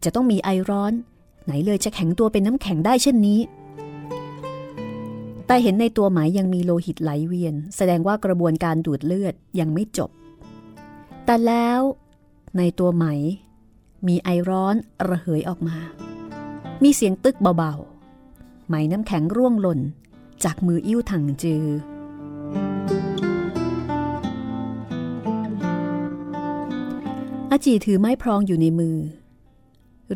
[0.04, 0.94] จะต้องมีไอร้อน
[1.46, 3.40] ไหนเลยจะแข็งตัวเป็นน้ำแข็งได้เช่นนี้
[5.48, 10.10] แต่เห็นในตัวหมายยังมีโลหิตไหลเวียน แสดงว่ากระบวนการดูดเลือดยังไม่จบ
[11.26, 11.80] แต่แล้ว
[12.58, 13.06] ในตัวไหม
[14.08, 14.76] มีไอร้อน
[15.10, 15.78] ระเหยออกมา
[16.84, 19.80] มีเสียงตึกเบาๆ ไหมน้ำแข็งร่วงหล่น
[20.44, 21.66] จากมืออิ่วถังจือ
[27.52, 28.98] อาจีถือไม้พรองอยู่ในมือ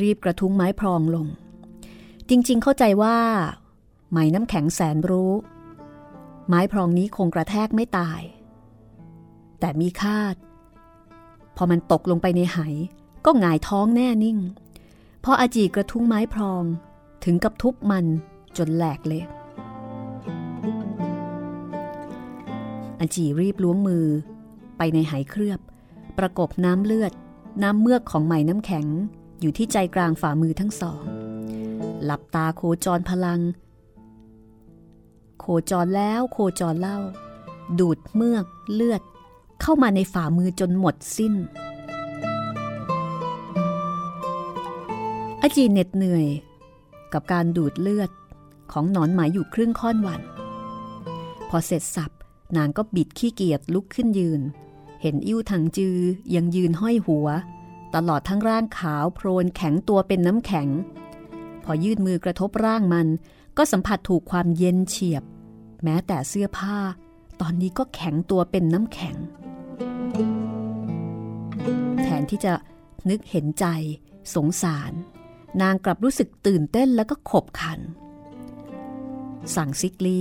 [0.02, 1.28] รีบกระทุ้งไม้พรองลง
[2.30, 3.18] จริงๆเข้าใจว่า
[4.10, 5.34] ไหมน้ำแข็งแสนรู้
[6.48, 8.22] ไม้พรองนี้คงกระแทกไม่ตาย
[9.60, 10.36] แต่มีคาด
[11.56, 12.58] พอมันตกลงไปในไห
[13.26, 14.38] ก็หงายท้องแน่นิ่ง
[15.24, 16.64] พออาจีกระทุ้งไม้พรอง
[17.24, 18.06] ถึงกับทุบมัน
[18.58, 19.24] จนแหลกเลย
[23.00, 24.06] อาจีรีบล้วงมือ
[24.78, 25.60] ไปในไหเคลือบ
[26.18, 27.14] ประกบน้ำเลือด
[27.64, 28.88] น้ำเมือกของไหมน้ำแข็ง
[29.42, 31.04] อยู่ที่ใจกลางฝ่ามือทั้งสอง
[32.04, 33.40] หลับตาโคจรพลัง
[35.40, 36.98] โคจรแล้วโคจรเล่า
[37.80, 39.02] ดูดเมือกเลือด
[39.62, 41.34] เข้ามาในฝ่ามือจนหมดสิ้น
[45.42, 46.28] อาจีเหน็ดเหนื่อย
[47.14, 48.10] กับการดูดเลือด
[48.72, 50.22] ของหนอนหมายอยู่ครึ่งค่อนวัน
[51.50, 52.12] พอเสร็จสับ
[52.58, 54.42] นางก็บิดขี้เกียจลุกขึ้นยืน
[55.02, 55.98] เห็นอิ่วถังจือ
[56.36, 57.28] ยังยืนห้อยหัว
[57.96, 60.68] ตลอดทั้งร่างขาวโพลนแข็งตัวเป็นน้ำแข็ง
[61.64, 63.08] พอยืดมือกระทบร่างมัน
[63.62, 65.24] ก็สัมผัสถูกความเย็นเฉียบ
[65.84, 66.78] แม้แต่เสื้อผ้า
[67.42, 69.16] ตอนนี้ก็แข็งตัวเป็นน้ำแข็ง
[72.04, 72.54] แทนที่จะ
[73.10, 73.66] นึกเห็นใจ
[74.36, 74.94] สงสาร
[75.62, 77.80] นางกลับรู้สึกตื่นเต้นแล้วก็ขบขัน
[79.56, 80.20] สั่งซิกลี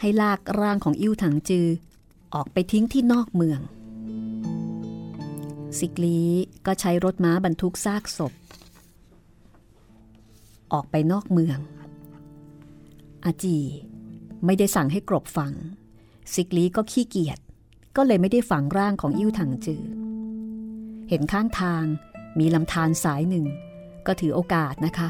[0.00, 1.66] ให้ลากร่างของอิ่วถังจือ
[2.34, 3.60] ออกไปทิ้งที่นอกเมือง
[5.78, 6.18] ซิกลี
[6.66, 8.32] ก็ใช้รถม้าบรรทุกซากศพ
[10.72, 11.60] ออกไปนอกเมือง
[13.24, 13.58] อาจี
[14.44, 15.54] ไม่ได้สั่งให้กรบฝัง
[16.32, 17.38] ซิกลีก็ขี้เกียจ
[17.96, 19.84] ก็เลยไม่ได้ฝังร่างของอิ่วถังจือ
[21.08, 21.84] เห็นข้างทาง
[22.38, 23.46] มีลำธารสายหนึ่ง
[24.06, 25.08] ก็ถือโอกาสนะคะ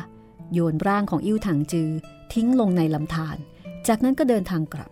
[0.52, 1.90] โยนร่างของอิ่วถังจือ
[2.32, 3.36] ทิ้งลงในลำธาร
[3.88, 4.90] จากนั้นก็เดินทางกลับ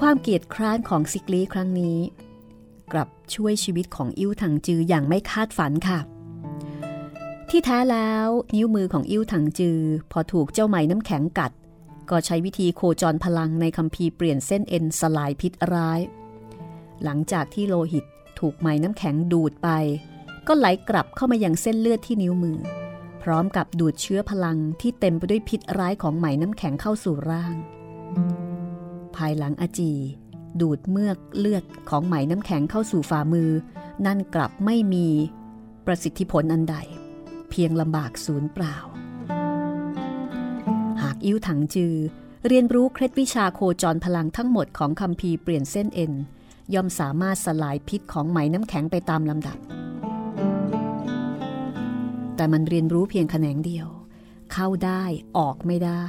[0.00, 1.98] ความเกียดคร้านของซิกลีครั้งนี้
[2.92, 6.00] กลับช่วยชีวิตของอิ่วถังจืออย่างไม่คาดฝันค่ะ
[7.48, 9.80] ที่แท้แล้วนิ้วมือของอิ่วถังจือ
[10.12, 11.52] พอถูกเจ้าไหมน้ำแข็งกัด
[12.10, 16.00] ก็ใช้วิธีโคจรพลังในคัมภีร์เปลี่ยนเส้นเอ็นสลายพิษร้าย
[17.04, 18.04] หลังจากที่โลหิต
[18.38, 19.68] ถูกไหมน้ำแข็งดูดไป
[20.46, 22.58] ก็ไหลกลับเข้ามายังเส้นเลือดที่นิ้วมือ
[23.22, 27.54] พร้อมกับดูดเชื้อพลังที่เต็มไปด้วยพิษร้ายของไหมน้ำแข็งเข้าสู่ร่าง
[29.16, 29.92] ภายหลังอาจี
[30.60, 33.50] ดูดเมือกเลือดของไหมน้ำแข็งเข้าสู่ฝ่ามือ
[34.06, 35.08] นั่นกลับไม่มี
[35.86, 36.76] ประสิทธิผลอันใด
[37.50, 38.76] เพียงลำบากศูนย์เปล่า
[41.02, 41.94] หากอิ้วถังจือ
[42.46, 46.12] เรียนรู้เคล็ดวิชาโคจรพลังทั้งหมดของคำพีเปลี่ยนเส้นเอ็น
[46.74, 49.58] ย่อมสามารถสลายพิษของไหมน้ำแข็งไปตามลำดับ
[52.36, 53.88] แต่มันเรียนรู้เพียงแขนงเดียว
[54.52, 55.02] เข้าได้
[55.38, 56.04] ออกไม่ได้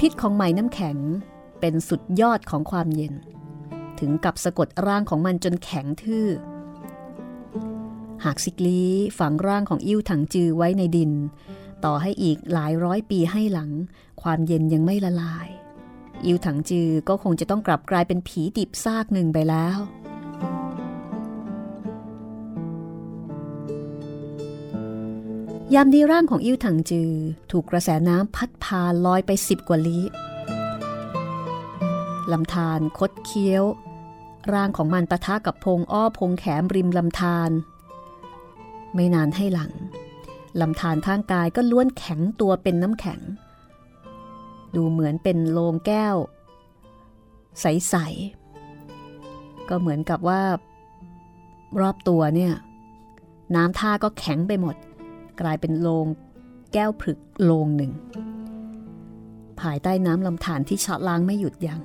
[0.00, 0.96] พิษของไหมน้ำแข็ง
[1.60, 3.14] เป็นสุดยอดของความเย็น
[4.00, 6.26] ถึงกับสะกดร่างของมันจนแข็งทื่อ
[8.24, 8.82] หากซิกลี
[9.18, 11.12] ฝังร่างของอิ่วถังจือไว้ในดิน
[11.84, 13.70] ต่อให้อีกหลายร้อยปีให้หลัง
[14.22, 15.48] ความเย็นยังไม่ละลาย
[16.24, 19.78] อิ่วถังจือก็คงจะต้องกลับกลายเป็นผีดิบซากหนึ่งไปแล้ว
[25.74, 27.10] ยามดีร่างของอิ่วถังจือ
[27.50, 30.02] ถูกกระแสน้ำพัดพาลอยไปสิบกว่าลี้
[32.32, 33.64] ลำธารคดเคี้ยว
[34.52, 37.50] ร่างของมันปะทะกับพงอ้อพงแขมริมลำธาร
[38.94, 39.72] ไม่นานให้หลัง
[40.60, 43.20] ลำธารข้างกายก็ล้วนแข็งตัวเป็นน้ำแข็ง
[44.74, 46.16] ดูเหมือนเป็นโลงแก้ว
[47.60, 47.94] ใส
[48.82, 50.42] ๆ ก็เหมือนกับว่า
[51.80, 52.52] รอบตัวเนี่ย
[53.56, 54.76] น้ำท่าก็แข็งไปหมด
[55.40, 56.06] กลายเป็นโลง
[56.72, 57.92] แก้วผึกโลงหนึ่ง
[59.60, 61.80] ภายใต้น้ำลำธารที่ชะล้างไม่หยุดยัง้ง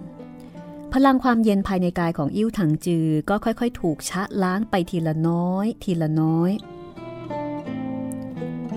[0.97, 6.51] พลังความเย็นภายในกายของอิ่วถังจือก็ค่อยๆ ถูกชะล้างไปทีละน้อย ทีละน้อย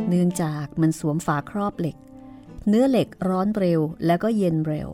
[0.08, 1.96] เนื่องจากมันสวมฝาครอบเหล็ก
[2.68, 4.88] เนื้อเหล็กร้อนเร็วแล้วก็เย็นเร็ว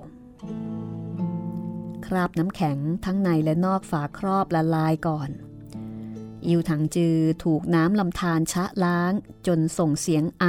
[2.06, 5.30] คราบน้ำแข็งทั้งในและนอกฝาครอบละลายก่อน
[6.46, 9.12] อิวถังจือถูกน้ำลำธารชะล้าง
[9.46, 10.44] จนส่งเสียงไอ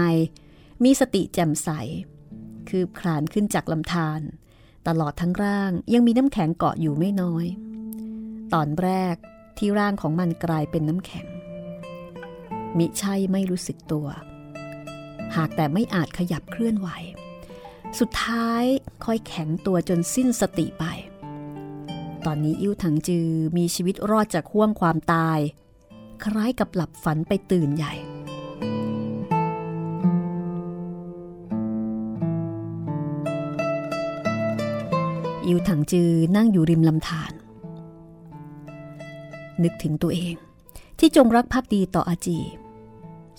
[0.83, 1.69] มีสติแจ่มใส
[2.69, 4.21] คืบคลานขึ้นจากลำธาร
[4.87, 7.45] ตลอดทั้งร่างยังมีน้ำแข็งเกาะอยู่ไม่น้อย
[8.53, 9.15] ตอนแรก
[9.57, 11.25] ที่ร่างของมันกลายเป็นน้ำแข็ง
[12.77, 14.07] มิใช่ไม่รู้สึกตัว
[15.35, 16.89] หากแต่ไม่อาจขยับเคลื่อนไหว
[17.99, 18.63] สุดท้าย
[19.05, 20.85] ค่อยแข็งตัวจนสิ้นสติไป
[22.25, 25.39] ตอนนี้อิ่วถังจือมีชีวิตรอดจากห่วงความตาย
[26.25, 27.93] คล้ายกับหลับฝันไปตื่นใหญ่
[35.45, 37.31] อิวถังจือนั่งอยู่ริมลำธาร
[39.63, 40.35] นึกถึงตัวเอง
[40.99, 42.39] ที่จงรักภักดีต่ออาจี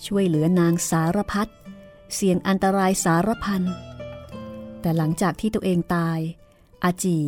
[0.05, 1.47] ช่วยเหลือนางสารพัด
[2.13, 3.61] เสี่ยงอันตรายสารพัน
[4.81, 6.19] แต่หลังจากที่ตัวเองตาย
[6.83, 7.19] อาจี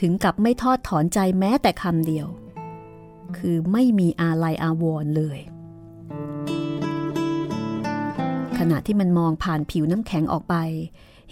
[0.00, 2.26] ถึงกับไม่ทอดถอนใจแม้แต่คำเดียว
[3.36, 5.38] คือไม่มีอาลัยอาวรเลย
[8.58, 10.54] ขณะที่มันมองผ่านผิวน้ำแข็งออกไป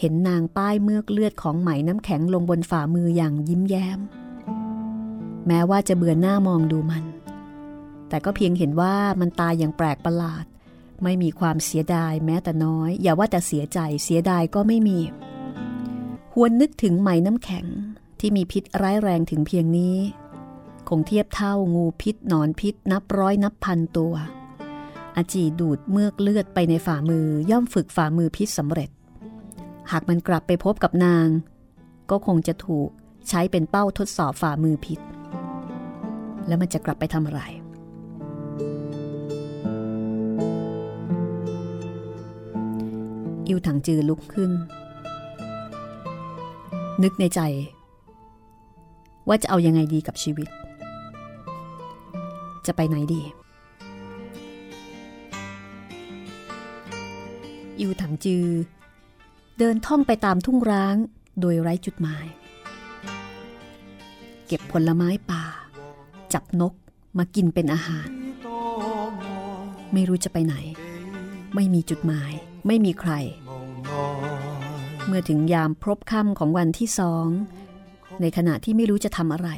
[0.01, 3.99] เห็นนางป้ายเมือกเลือดของไหมน้ำแข็งลงบนฝ่ามืออย่างยิ้มแย้ม
[5.47, 7.05] แม้ว่าจะเบื่อหน้ามองดูมัน
[8.09, 10.45] แต่ก็เพียงเห็นว่ามันตายอย่างแปลกประหลาด
[11.03, 14.99] ไม่มีความเสียดายแม้แต่น้อย อย่าว่าแต่เสียใจเสียดายก็ไม่มี
[16.35, 17.67] หวนนึกถึงไหมน้ำแข็ง
[18.21, 19.97] ที่มีพิษร้ายแรงถึงเพียงนี้
[20.89, 24.15] คงเทียบเท่างูพิษนอนพิษนับร้อยนับพันตัว
[25.17, 28.91] อาจีดูดเมือกเลือดไปในฝ่ามือย่อมฝึกฝ่ามือพิษสำเร็จ
[29.91, 31.29] หากมันกลับไปพบกับนาง
[32.11, 32.89] ก็คงจะถูก
[33.29, 35.01] ใช้เป็นเป้าทดสอบฝ่ามือผิด
[36.47, 37.43] แล้วมันจะกลับไปทำอะไร
[43.47, 44.51] อิวถังจือลุกขึ้น
[47.03, 47.41] นึกในใจ
[49.29, 50.49] ว่าจะเอายังไงดีกับชีวิต
[52.67, 53.23] จะไปไหนดี
[57.79, 58.47] อิวถังจือ
[59.63, 60.97] เดินท่องไปตามทุ่งร้าง
[61.41, 62.27] โดยไร้จุดหมาย
[64.47, 65.45] เก็บผลไม้ป่า
[66.33, 66.75] จับนก
[67.19, 68.09] มากินเป็นอาหาร
[69.93, 70.55] ไม่รู้จะไปไหน
[71.55, 72.33] ไม่มีจุดหมาย
[72.67, 73.13] ไม่มีใคร
[75.07, 77.27] เมื่อถึงยามพบค่ำของวันที่สอง
[78.21, 79.49] ในขณะที่ไม่รู้จะทำอะไร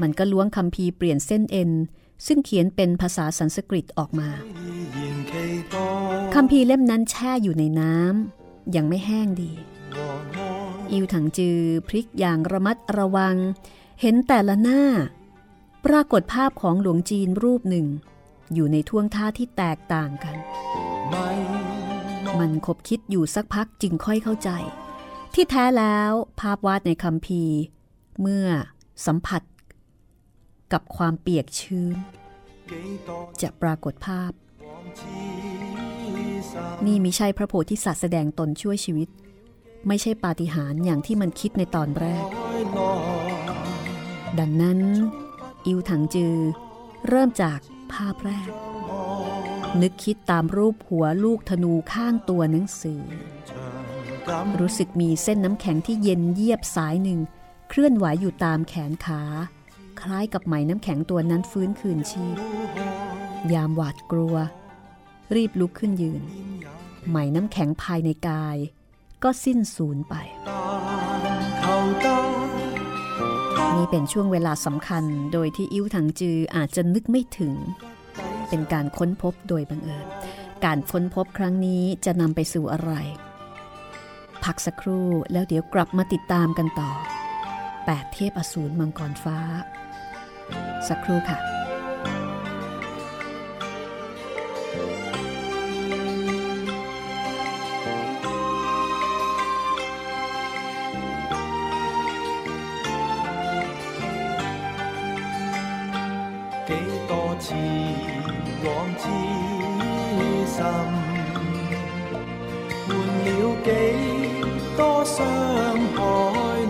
[0.00, 1.70] มันก็ล้วงคำพีเปลี่ยนเส้นเอ็น
[2.26, 4.28] ซึ่งเขียนเป็นภาษาสันสกฤตออกมา
[6.34, 8.41] คำพีเล่มนั้นแช่อยู่ในน้ำ
[8.76, 9.52] ยังไม่แห้งดี
[10.92, 13.36] อิวถังจือพลิกอย่างระมัดระวัง
[14.00, 14.82] เห็นแต่ละหน้า
[15.84, 17.86] ปรากฏภาพของหลวงจีนรูปหนึ่ง
[18.54, 20.36] อยู่ในท่วงท่าที่แตกต่างกัน
[22.38, 24.50] มันคบคิดอยู่สักพักจึงค่อยเข้าใจ
[25.34, 27.42] ที่แท้แล้วภาพวาดในคำพี
[28.20, 28.46] เมื่อ
[29.06, 29.42] สัมผัส
[30.72, 31.96] กับความเปียกชื้น
[33.42, 34.30] จะปรากฏภาพ
[36.86, 39.08] นี่มิใช่พระโพธิสัตว์แสดงตนช่วยชีวิต
[39.88, 42.24] ไม่ใช่ปาฏิหาริย์อย่างที่มันคิดในตอนแรก
[44.38, 44.78] ดังนั้น
[45.66, 46.36] อิวถังจือ
[47.08, 47.58] เริ่มจาก
[47.92, 48.48] ภาพแรก
[49.82, 53.02] นึกคิดตามรูปหัวลูกธนูข้างตัวหนังสือ
[54.60, 57.20] รู้สึกมีเส้นน้ำแข็งที่เย็นเยียบสายหนึ่ง
[57.68, 59.22] เคลื่อนไหวอยู่ตามแขนขา
[60.00, 62.36] คล้ายกับไหมน้ำแข็งตัวนั้นฟื้นคืนชีพ
[63.52, 64.36] ยามหวาดกลัว
[65.34, 66.22] รีบลุกขึ้นยืน
[67.08, 68.56] ไหมน้ำแข็งภายในกาย
[69.22, 70.14] ก็สิ้นสูญไป
[73.76, 77.54] นี่เป็นช่วงเวลาสำคัญโดยที่อิ้วถังจืออาจจะนึกไม่ถึง
[78.48, 80.06] เป็นการค้นพบโดยบังเอิญ
[80.64, 82.92] การค้นพบครั้งนี้จะนำไปสู่อะไร
[84.44, 86.90] พักสักครู่แล้วเดี๋ยวกลับมาติดตามกันต่อ
[87.86, 89.38] แปดเทพอสูรมังกรฟ้า
[90.88, 91.61] สักครู่ค่ะ
[107.44, 107.58] 前
[108.64, 109.02] 往痴
[110.46, 110.62] 心，
[112.86, 112.88] 换
[113.24, 113.28] 了
[113.64, 113.68] 几
[114.76, 115.16] 多伤
[115.96, 115.98] 害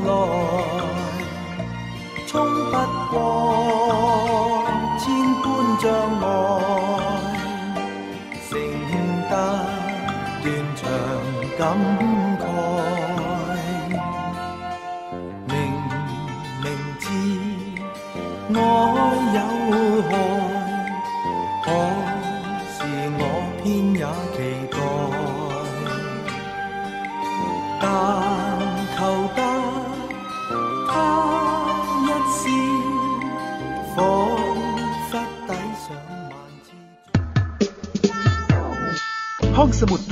[0.06, 0.08] 来，
[2.26, 2.32] 冲
[2.70, 2.74] 不
[3.10, 4.11] 过。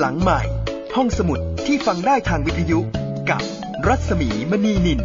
[0.00, 0.42] หลังใหม่
[0.96, 2.78] ห้องสมุดที่ฟังได้ทางวิทยุ
[3.30, 3.42] กับ
[3.86, 5.00] รัศมีมณีนิน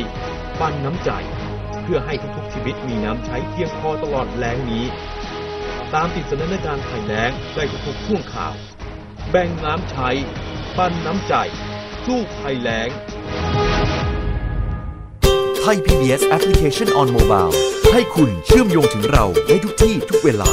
[0.60, 1.10] ปันน้ำใจ
[1.82, 4.84] เพื่อให้ทุกๆชีวิตมีน้ำใช้เพียงพอตลอดแล้งนี้
[5.94, 8.54] ตามติดสถานการณ์ภัยแล้งได้ทุกๆช่วงข่าว
[9.30, 10.08] แบ่งน้ำใช้
[10.76, 11.34] ปันน้ำใจ
[12.06, 12.88] สู้ภัยแล้ง
[15.60, 17.52] ไทย PBS Application on Mobile
[17.92, 20.50] ให้คุณเชื่อมโยงถึงเราได้ทุกที่ทุกเวลา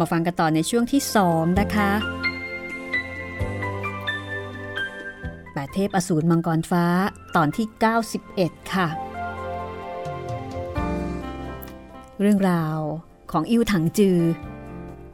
[0.01, 1.91] มาฟังกันต่อในช่วงที่ 2 นะคะ
[5.53, 6.85] แปดเทพอสูรมังกรฟ้า
[7.37, 7.67] ตอนที่
[8.19, 8.89] 91 ค่ะ
[12.21, 12.79] เรื่องราว
[13.33, 14.19] ของอิวถังจือ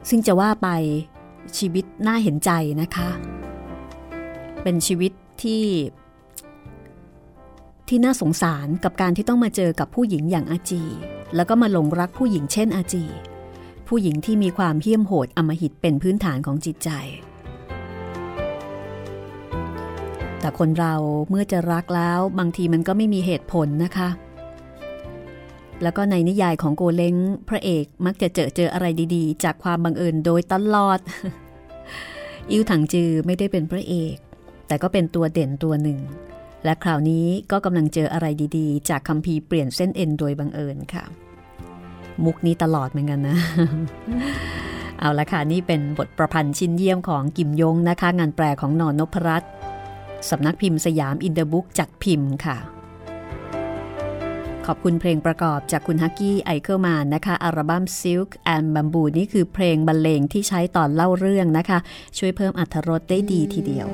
[0.09, 0.69] ซึ่งจะว่าไป
[1.57, 3.09] ชีวิตน่าเห็นใจนะคะ
[4.63, 5.11] เป็นชีวิต
[5.41, 5.65] ที่
[7.87, 10.83] ที่น่าสงสารกับการที่ต้องมาเจอกับผู้หญิงอย่างอาจี
[11.35, 13.03] แล้วก็มาหลงรักผู้หญิงเช่นอาจี
[13.87, 16.89] ผู้หญิงที่มีความเหี้ยมโหดอมหิตเป็นพื้นฐานของจิตใจ
[20.39, 20.93] แต่คนเรา
[21.29, 24.09] เมื่อจะรักแล้วบางทีมันก็ไม่มีเหตุผลนะคะ
[25.83, 27.15] แล้วก็ในนิยายของโกเล้ง
[27.49, 28.85] พระเอกมักจะเจอเจออะไร
[29.15, 30.99] ดีๆ จากความบังเอิญโดยตลอด
[32.51, 34.15] อิวถังจือไม่ได้เป็นพระเอก
[34.67, 35.99] แต่ก็เป็นตัวเด่นตัวหนึ่ง
[36.63, 38.27] และคราวนี้ก็กำลังเจออะไร
[38.57, 41.05] ดีๆ จากคัมภีร์เปลี่ยนเส้นเอ็นโดยบังเอิญค่ะ
[42.25, 43.37] มุกนี้ตลอดเหมือนกันนะ
[44.99, 49.51] เอาละค่ะ นี่เป็นบทประพันธ์ชิ้นเยี่ยมของกิมยงนะคะ งานแปลของนอนนพรัตน์
[50.29, 52.57] สำนักพิมพ์สยามอินเตอร์บุ๊กจัดพิมพ์ค่ะ
[54.65, 61.79] ขอบคุณเพลงประกอบจากคุณ Hucky Eichelmann นะคะ อัลบั้ม Silk and Bamboo นี่คือเพลงบรรเลงที่ใช้ตอนเล่าเรื่องนะคะ
[62.17, 63.87] ช่วยเพิ่มอรรถรสได้ดีทีเดียว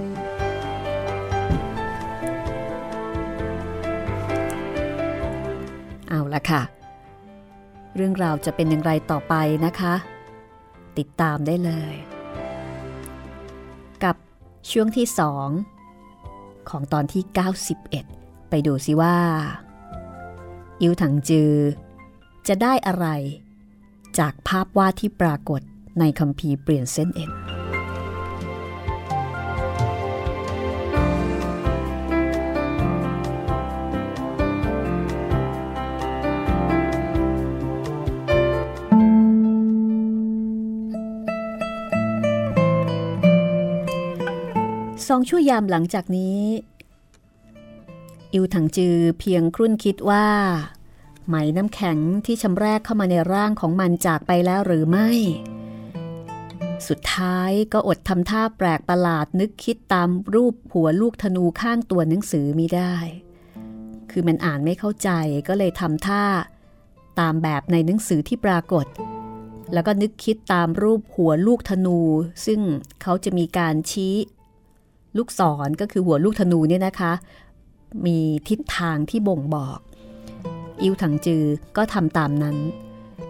[6.10, 6.62] เอาละค่ะ
[7.96, 9.34] เรื่องราวจะเป็นอย่างไรต่อไป
[9.66, 9.94] นะคะ
[10.98, 11.96] ติดตามได้เลย
[14.04, 14.16] กับ
[14.72, 15.08] ช่วงที่
[15.88, 17.24] 2ของตอนที่
[17.88, 19.18] 91 ไปดูสิว่า
[20.82, 21.54] อิวถังจือ
[22.48, 23.08] จะได้อะไร
[24.20, 25.62] จากภาพวาดที่ปรากฏ
[26.00, 27.53] ในคัมภีร์เปลี่ยนเส้นเอ็น
[45.10, 46.42] สองชั่วยามหลังจากนี้
[48.34, 50.28] อิวถังจือเพียงครุ่นคิดว่า
[51.28, 55.10] ไหมน้ำแข็งที่ชำแรกเข้ามาในร่างของมันจากไปแล้วหรือไม่
[56.88, 62.96] สุดท้ายก็อดทำท่าแปลกประหลาดนึกคิดตามรูปหัวลูกธนูข้างตัวหนังสือมิได้
[64.12, 65.10] คือมันอ่านไม่เข้าใจ
[65.48, 66.24] ก็เลยทำท่า
[67.20, 68.86] ตามแบบในหนังสือที่ปรากฏ
[69.74, 72.00] แล้วก็นึกคิดตามรูปหัวลูกธนู
[72.46, 72.60] ซึ่ง
[73.02, 74.16] เขาจะมีการชี้
[75.18, 77.14] ลูกศรก็คือหัวลูกธนูเนี่ยนะคะ
[78.06, 79.80] มีทิศทางที่บ่งบอก
[80.82, 81.46] อิวถังจือ
[81.78, 82.58] ก็ทำตามนั้น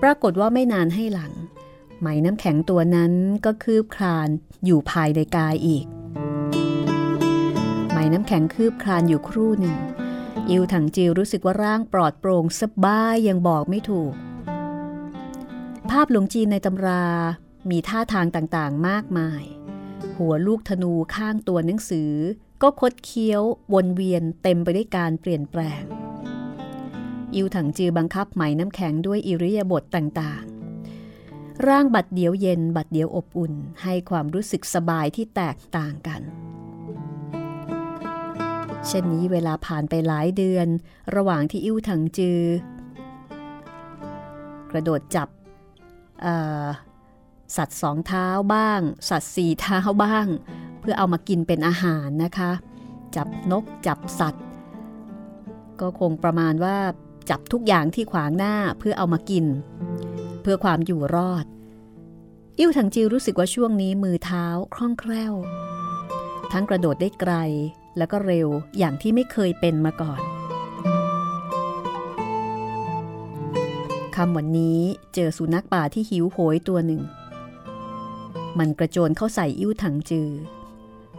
[0.01, 1.33] ปรากฏว่าไม่นานให้หลัง
[1.99, 3.13] ไหมน้ำแข็งตัวนั้น
[3.45, 4.29] ก็คืบคลาน
[4.65, 5.85] อยู่ภายในกายอีก
[7.91, 9.77] ไหมน้ำแข็งคืบคลานอยู่ครู่หนึ่ง
[10.49, 14.13] อิวถังจือรู้สึกว่าร่างปลอดโปร่งสบายยังบอกไม่ถูก
[15.89, 17.05] ภาพหลวงจีนในตำรา
[17.69, 19.43] มีท่าทางต่างๆ มากมาย
[20.17, 22.11] หัวลูกธนูข้างตัวหนังสือ
[22.61, 23.41] ก็คดเคี้ยว
[23.73, 25.83] วนเวียนเต็มไปด้วยการเปลี่ยนแปลง
[27.35, 33.53] อิวถังจือบังคับไหมน้ำแข็งด้วยอิริยาบถต่างๆ ร่างบัดเดียวเย็นบัดเดียวอบอุ่น
[33.83, 36.21] ให้ความรู้สึกสบายที่แตกต่างกัน
[38.87, 40.67] เช่นนี้เวลาผ่านไปหลายเดือน
[41.15, 42.41] ระหว่างที่อิวถังจือ
[44.71, 45.29] กระโดดจับ
[47.55, 50.27] สัตว์สองเท้าบ้าง สัตว์สี่เท้าบ้าง
[50.79, 52.51] เพื่อเอามากินเป็นอาหารนะคะ
[53.15, 54.43] จับนกจับสัตว์
[55.81, 56.77] ก็คงประมาณว่า
[57.29, 59.45] จับทุกอย่างที่ขวางหน้าเพื่อเอามากิน
[60.41, 61.45] เพื่อความอยู่รอด
[62.59, 65.33] อิ่วถังจิวรู้สึกว่าช่วงนี้มือเท้าคล่องแคล่ว
[66.51, 67.33] ทั้งกระโดดได้ไกล
[67.97, 70.21] แล้วก็เร็วอย่างที่ไม่เคยเป็นมาก่อน
[74.15, 74.79] คำวันนี้
[75.15, 77.01] เจอสุนัขป่าที่หิวโหยตัวหนึ่ง
[78.59, 80.29] มันกระโจนเข้าใส่อิ่วถังจือ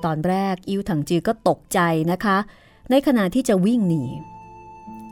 [0.05, 1.81] ตอนแรกอิ่วถังจือก็ตกใจ
[2.13, 2.39] นะคะ
[2.91, 4.05] ในขณะที่จะวิ่งหนี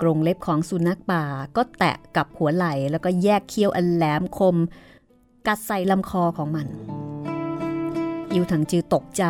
[0.01, 1.25] กรงเล็บของสุนัขป่า
[1.57, 4.57] ก็แตะกับหัวไหล่แล้วก็แยกเคี้ยวอันแหลมคม
[5.47, 6.67] กัดใส่ลำคอของมัน
[8.33, 9.25] อิวถังจือตกใจ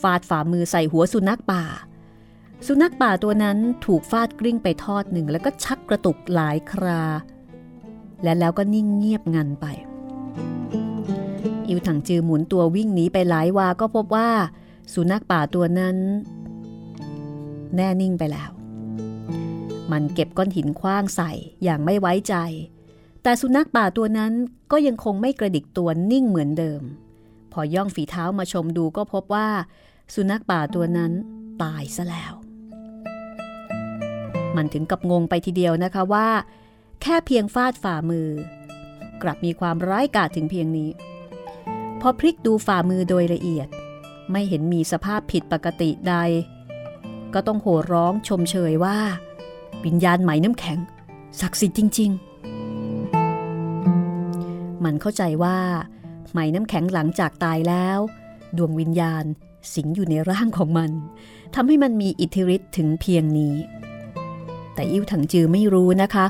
[0.00, 1.64] ฟาดฝ่ามือใส่หัวสุนัขป่า
[2.66, 7.02] สุนัขป่าตัวนั้นถูกฟาดกลิ้งไปทอดหนึ่ง แล้วก็ชักกระตุกหลายครา
[8.22, 9.66] และแล้วก็นิ่งเงียบงันไป
[11.68, 14.28] อิวถังจือหมุนตัววิ่งหนีไปหลายวาก็พบว่า
[14.92, 15.96] สุนัขป่าตัวนั้น
[17.76, 18.50] แน่นิ่งไปแล้ว
[19.92, 21.30] มันเก็บก้อนหินคว้างใส่
[21.64, 22.34] อย่างไม่ไว้ใจ
[23.22, 24.32] แต่สุนัขป่าตัวนั้น
[24.72, 26.82] ก็ยังคงไม่กระดิกตัวนิ่งเหมือนเดิม
[27.52, 29.48] พอย่องฝีเท้ามาชมดูก็พบว่า
[30.14, 31.12] สุนัขป่าตัวนั้น
[31.62, 32.32] ตายซะแล้ว
[34.56, 36.28] มันถึงกับงงไปทีเดียวนะคะว่า
[37.02, 38.28] แค่เพียงฟาดฝ่ามือ
[39.22, 40.90] กลับมีความร้ายกาจถึงเพียงนี้
[42.00, 43.68] พอพลิกดูฝ่ามือโดยละเอียด
[44.30, 46.14] ไม่เห็นมีสภาพผิดปกติใด
[47.34, 48.98] ก็ต้องโห่ร้องชมเชยว่า
[49.84, 50.78] วิญญาณไหมน้ำแข็ง
[51.40, 52.10] ศักดิ์สิทธิ์จริง
[54.16, 55.58] ๆ มันเข้าใจว่า
[56.30, 57.98] ไหมน้ำแข็งหลังจากตายแล้ว
[58.56, 59.24] ดวงวิญญาณ
[59.74, 60.90] สิงอยู่ในร่างของมัน
[61.54, 63.54] ทำให้มันมีอิทธิฤทธิ์ถึงเพียงนี้
[64.74, 66.26] แต่อิ่วถังจือไม่รู้นะคะ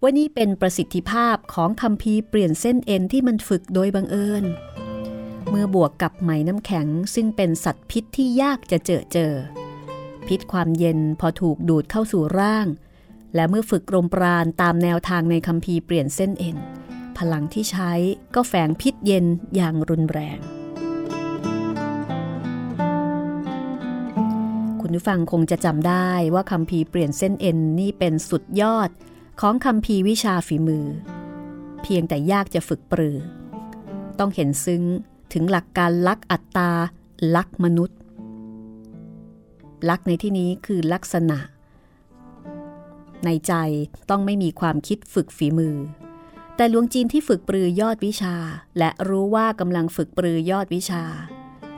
[0.00, 4.44] ว่านี่เป็นประสิทธิภาพของคำพีเปลี่ยนเส้นเอ็นที่มันฝึกโดยบังเอิญ
[5.54, 9.32] เมื่อบวกกับไหมน้ำแข็งซึ่งเป็นสัตว์พิษที่ยากจะเจอเจอ
[10.28, 12.66] พิษความเย็นพอถูกดูดเข้าสู่ร่าง
[13.34, 16.56] และเมื่อฝึกรมปราณตามแนวทางในคำพีร์เปลี่ยนเส้นเอ็น
[17.18, 17.92] พลังที่ใช้
[18.34, 20.38] ก็แฝงพิษเย็นอย่างรุนแรง
[24.80, 28.90] คุณผู้ฟังคงจะจำได้ว่าคำพีเปลี่ยนเส้นเอ็นนี่เป็นสุดยอด
[29.40, 30.86] ของคำพีวิชาฝีมือ
[31.82, 33.16] เพียงแต่ยากจะฝึกปรือ
[34.18, 34.84] ต้องเห็นซึ้ง
[35.32, 36.70] ถึงหลักการลักอัตตา
[37.36, 37.98] ลักมนุษย์
[39.88, 41.38] ลักในที่นี้คือลักษณะ
[43.24, 43.54] ในใจ
[44.10, 45.76] ต้องไม่มีความคิดฝึกฝีมือ
[46.56, 48.36] แต่หลวงจีนที่ฝึกปรือยอดวิชา
[48.78, 51.04] และรู้ว่ากำลังฝึกปรือยอดวิชา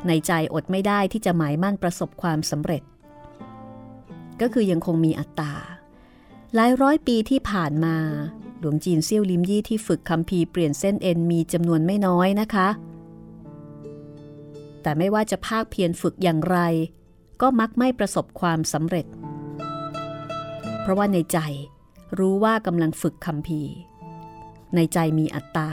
[0.06, 2.82] ในใจอดไม่ได้ที่จะหมายมั่นประสบความสำเร็จ
[4.40, 5.52] ก็คือยังคงมีอัตตา
[6.54, 7.96] หลายร้อยปีที่ผ่านมา
[8.58, 12.68] หลวงจีนเซี่ยวลิมยี่ที่ฝึกคำพีเปลี่ยนเส้นเอ็นมีจำนวนไม่น้อยนะคะ
[14.84, 16.58] แต่ไม่ว่าจะภาคเพียรฝึกอย่างไร
[17.40, 19.06] ก็มักไม่ประสบความสำเร็จ
[20.80, 21.38] เพราะว่าในใจ
[22.18, 23.62] รู้ว่ากำลังฝึกคำพี
[24.74, 25.70] ในใจมีอัตตา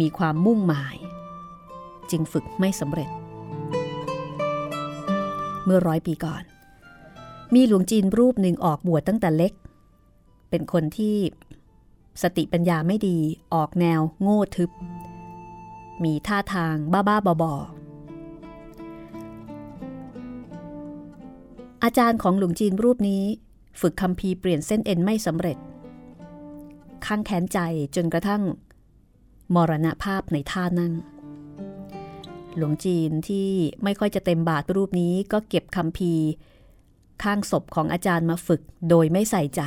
[0.00, 0.96] มีความมุ่งหมาย
[2.10, 3.10] จึงฝึกไม่สำเร็จ
[5.64, 6.42] เมื่อร้อยปีก่อน
[7.54, 9.52] มีหลวงจีนรูปหนึ่งออกบวชตั้งแต่เล็ก
[10.50, 11.16] เป็นคนที่
[12.22, 13.18] สติปัญญาไม่ดี
[13.54, 14.70] ออกแนวโง่ทึบ
[16.04, 17.54] มีท่าทางบ้าๆบอ
[21.84, 23.24] อาจารย์ของหลวงจีนรูปนี้
[23.80, 25.58] ฝึกคำพีเปลี่ยนเส้นเอ็นไม่สำเร็จ
[27.06, 27.58] ข้างแขนใจ
[27.96, 28.42] จนกระทั่ง
[29.54, 30.92] มรณภาพในท่านั่ง
[32.56, 33.48] หลวงจีนที่
[33.84, 36.12] ไม่ค่อยจะเต็มบาทรูปนี้ก็เก็บคำพี
[37.22, 39.62] ข้างศพของอาจารย์มาฝึกโดยไม่ใส่ใจ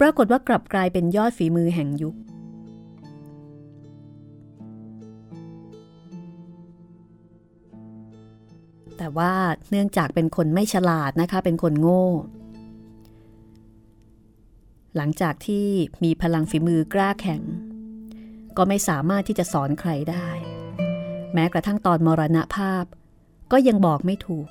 [0.00, 2.14] ปรากฏว่ากลับกลายเป็นยอดฝีมือแห่งยุค
[8.98, 9.32] แต่ว่า
[9.70, 12.06] เนื่องจากเป็นคนไม่ฉลาดนะคะ เป็นคนโง่
[14.96, 15.66] หลังจากที่
[16.04, 17.42] มีพลังฝีมือกล้าแข็ง
[18.56, 20.28] ก็ไม่สามารถที่จะสอนใครได้
[21.34, 22.84] แม้กระทั่งตอนมรณภาพ
[23.52, 24.48] ก็ยังบอกไม่ถูก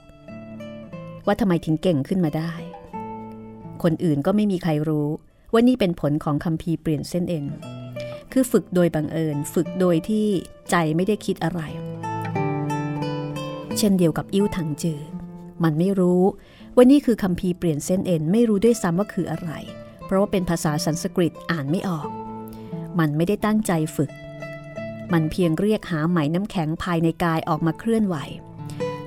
[1.25, 2.53] ว่าทำไมถึงเก่งขึ้นมาได้
[3.83, 5.07] คนอื่นก็ไม่มีใครรู้
[5.53, 7.45] ว่านี่เป็นผลของคำพีเปลี่ยนเส้นเอ็น
[8.31, 10.27] คือฝึกโดยบังเอิญ ฝึกโดยที่
[10.71, 11.61] ใจไม่ได้คิดอะไร
[13.79, 15.01] เช่นเดียวกับอิ่วถังจือ
[15.63, 16.23] มันไม่รู้
[16.75, 19.51] ว่านี่คือคำพีเปลี่ยนเส้นเอ็นไม่รู้ด้วยซ้ำว่าคืออะไร
[20.05, 22.09] เพราะว่าเป็นภาษาสันสกฤตอ่านไม่ออก
[22.99, 24.11] มันไม่ได้ตั้งใจฝึก
[25.13, 28.15] มันเพียงเรียกหาไหมน้ำแข็งภายในกายออกมาเคลื่อนไหว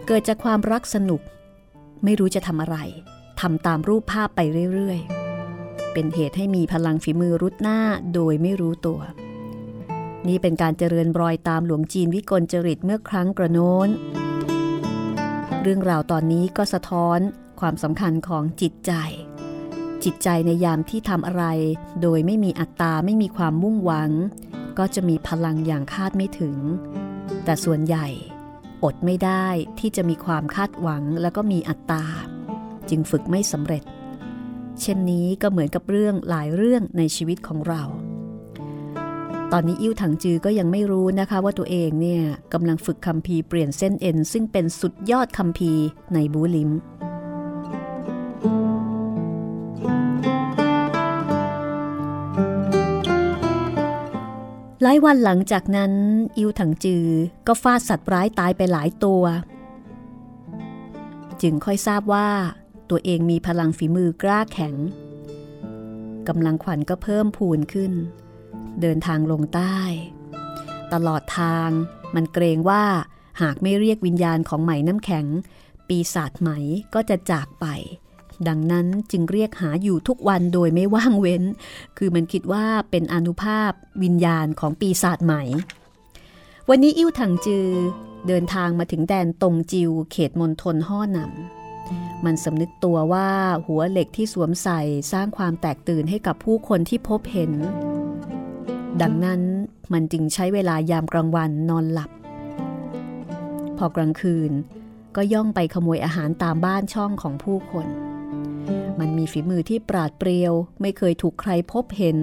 [0.06, 1.20] เกิดจากความรักสนุก
[2.04, 2.76] ไม่รู้จะทำอะไร
[3.40, 4.40] ทำตามรูปภาพไป
[4.72, 7.78] เรื่อยๆ เป็นเหตุให้มีพลังฝีมือรุดหน้า
[8.14, 9.00] โดยไม่รู้ตัว
[10.28, 13.88] นี่เป็นการเจริญรอยตามหลวงจีนวิกลจริตเมื่อครั้งกระโน้น
[15.64, 17.18] เรื่องราวตอนนี้ก็สะท้อน
[17.60, 18.92] ความสำคัญของจิตใจ
[20.04, 21.44] จิตใจในยามที่ทำอะไร
[22.02, 24.10] โดยไม่มีอัตตาไม่มีความมุ่งหวัง
[24.78, 26.56] ก็จะมีพลังอย่างคาดไม่ถึง
[27.44, 28.06] แต่ส่วนใหญ่
[28.84, 29.46] อดไม่ได้
[29.78, 32.04] ที่จะมีความคาดหวังแล้วก็มีอัตตา
[32.88, 33.84] จึงฝึกไม่สำเร็จ
[34.80, 37.82] เช่นนี้ก็เหมือนกับเรื่องหลายเรื่องในชีวิตของเรา
[39.54, 42.22] ตอนนี้อิ่วถังจือก็ยังไม่รู้นะคะว่าตัวเองเนี่ย
[42.52, 45.72] กำลังฝึกคำพีเปลี่ยนเส้นเอ็น ซึ่งเป็นสุดยอดคำพี
[46.14, 46.70] ในบูลิม
[54.82, 55.92] หลายวันหลังจากนั้น
[56.38, 57.06] อิวถังจือ
[57.46, 59.22] ก็ฟาดสัตว์ร้ายตายไปหลายตัว
[61.42, 62.28] จึงค่อยทราบว่า
[62.90, 64.74] ตัวเองมีพลังฝีมือกล้าแข็ง
[66.28, 67.92] กำลังขวัญก็เพิ่มพูนขึ้น
[68.82, 69.78] เดินทางลงใต้
[70.92, 71.68] ตลอดทาง
[72.14, 72.84] มันเกรงว่า
[73.42, 75.26] หากไม่เรียกวิญญาณของไหมน้ำแข็ง
[75.88, 76.50] ปีศาจไหม
[76.94, 77.66] ก็จะจากไป
[78.48, 81.42] ดังนั้นจึงเรียกหาอยู่ทุกวันโดยไม่ว่างเว้น
[81.98, 83.70] คือมันคิดว่าเป็นอนุภาพ
[84.02, 85.34] วิญญาณของปีศาจไหม
[86.68, 87.68] วันนี้อิ่วถังจือ
[88.28, 93.28] เดินทางมาถึงแดนตงจิว เขตมณฑลห่อนำมันสำนึกตัวว่า
[93.66, 94.80] หัวเหล็กที่สวมใส่
[95.12, 97.52] สร้างความแตกตื่นให้กับผู้คนที่พบเห็น
[99.02, 99.42] ดังนั้น
[99.92, 102.10] มันจึงใช้เวลายามกลางวันนอนหลับ
[103.76, 104.52] พอกลางคืน
[105.16, 107.86] ก็ย่องไปขโมยอาหารตามบ้านช่องของผู้คน
[108.98, 112.18] มันมีฝีมือที่ปราดเปรียว ไม่เคยถูกใครพบเห็น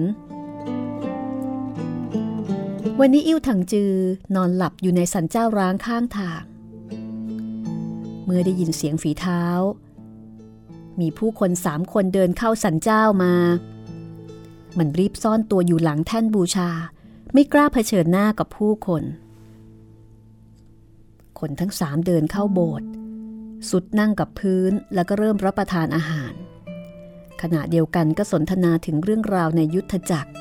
[3.00, 3.92] วันนี้อิ่วถังจือ
[4.34, 6.42] นอนหลับอยู่ในสันเจ้าร้างข้างทาง
[8.24, 9.42] เมื่อได้ยินเสียงฝีเท้า
[11.00, 13.34] มีผู้คนสามคนเดินเข้าสันเจ้ามา
[14.78, 16.70] มันรีบซ่อนตัวอยู่หลังแท่นบูชา
[17.32, 19.02] ไม่กล้าเผชิญหน้ากับผู้คน
[21.38, 22.88] คนทั้งสามเดินเข้าโบสถ์
[23.70, 26.32] สุดนั่งกับพื้นแล้วก็เริ่มรับประทานอาหาร
[27.42, 30.32] ขณะเดียวกันก็สนทนาถึงเรื่องราวในยุทธจักร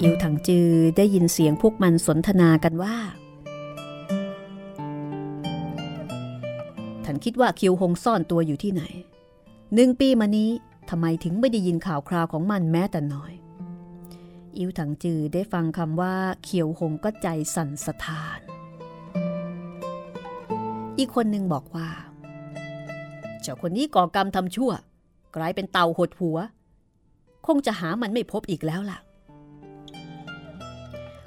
[0.00, 2.96] อิวถังจือได้ยินเสียงพวกมันสนทนากันว่า
[7.04, 8.82] ท่านคิดว่าคิวหงซ่อนตัวอยู่ที่ไหน
[9.74, 10.50] หนึ่งปีมานี้
[10.90, 13.32] ทำไมถึงไม่ได้ยินข่าวคราวของมันแม้แต่น้อย
[14.56, 18.40] อิวถังจือได้ฟังคำว่าเขียวหงก็ใจสั่นสะท้าน
[20.98, 21.88] อีกคนหนึ่งบอกว่า
[23.40, 24.72] เจ้าคนนี้ก่อกรรมทำชั่ว
[25.36, 26.38] กลายเป็นเต่าหดหัว
[27.46, 28.98] คงจะหามันไม่พบอีกแล้วล่ะ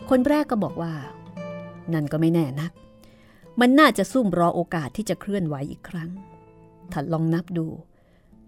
[0.09, 0.93] คนแรกก็บอกว่า
[1.93, 2.71] นั่นก็ไม่แน่นัก
[3.59, 6.09] มันน่าจะซุ่มรอโอกาสที่จะเคลื่อนไหวอีกครั้ง
[6.93, 7.67] ถัดลองนับดู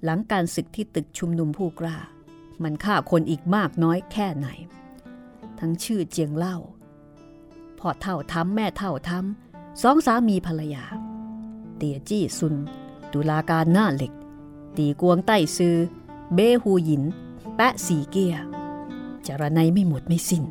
[0.04, 1.98] หลังการศึกที่ตึกชุมนุมผู้กล้า
[2.64, 4.48] มันฆ่าคนอีกมากน้อยแค่ไหน
[5.60, 6.58] ทั้งชื่อเจียงเล่า
[7.80, 10.84] พ่อเท่าทำแม่เท่าทำสองสามีภรรยา
[11.78, 12.56] เตียจี้ซุน
[13.14, 14.14] ตุลาการหน้าเหล็ก
[14.78, 15.76] ตีกวงใต้ซือ
[16.34, 17.04] เบฮูหยิน
[17.56, 18.36] แปะสีเกีย
[19.26, 20.44] จารนัยไม่หมดไม่สิน้น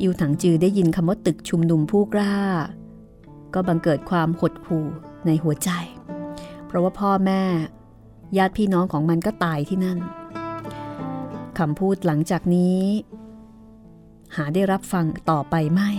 [0.00, 2.34] อิวถังจือได้ยินคำว่าตึกชุมนุมผู้กล้า
[3.54, 4.86] ก็บังเกิดความหดหู่
[5.26, 5.70] ในหัวใจ
[6.70, 7.42] เพราะว่าพ่อแม่
[8.36, 9.98] ญาติพี่น้องของมันก็ตายที่นั่น
[11.58, 12.82] คำพูดหลังจากนี้
[14.36, 15.90] หาได้รับฟังต่อไปไม่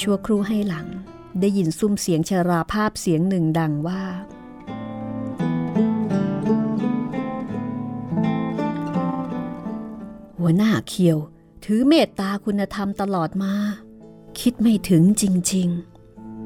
[0.00, 0.86] ชั่วครู่ให้หลัง
[1.40, 4.02] ได้ยินซุ้มเสียงชราภาพเสียงหนึ่งดังว่า
[10.38, 11.18] หัวหน้าเคียว
[11.64, 13.54] ถือเมตตาคุณธรรมตลอดมา
[14.40, 15.68] คิดไม่ถึงจริง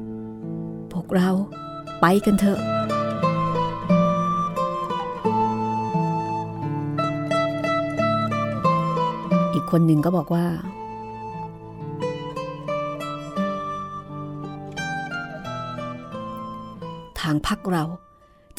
[0.07, 1.29] ๆ พวกเรา
[2.01, 2.70] ไปกันเถอะ
[9.71, 10.45] คนหนึ่งก็บอกว่า
[17.19, 17.83] ทางพักเรา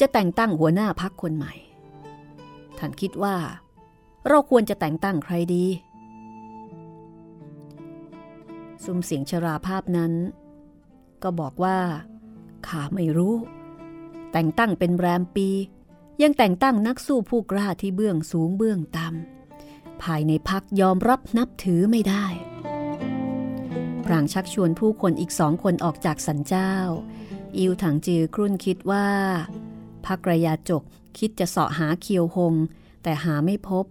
[0.00, 1.52] จะแต่งตั้งหัวหน้าพักคนใหม่
[2.78, 3.36] ท่านคิดว่า
[4.28, 5.64] เราควรจะแต่งตั้งใครดี
[8.84, 10.12] ซุ้มเสียงชราภาพนั้น
[11.22, 11.78] ก็บอกว่า
[12.66, 13.34] ข้าไม่รู้
[14.32, 15.48] แต่งตั้งเป็นแรมปี
[16.22, 19.31] ยังแต่งตั้งนักสู้ผู้กล้าที่เบื้องสูงเบื้องต่ำ
[20.04, 22.26] ภายในพักยอมรับนับถือไม่ได้
[24.04, 26.72] พรางชักชวนผู้คนอีกสองคนออกจากสันเจ้า
[27.56, 29.08] อิวถังจือครุ่นคิดว่า
[30.06, 30.82] พักระยาจก
[31.18, 32.54] คิดจะเสาะหาเคียวหง
[33.02, 33.84] แต่หาไม่พบ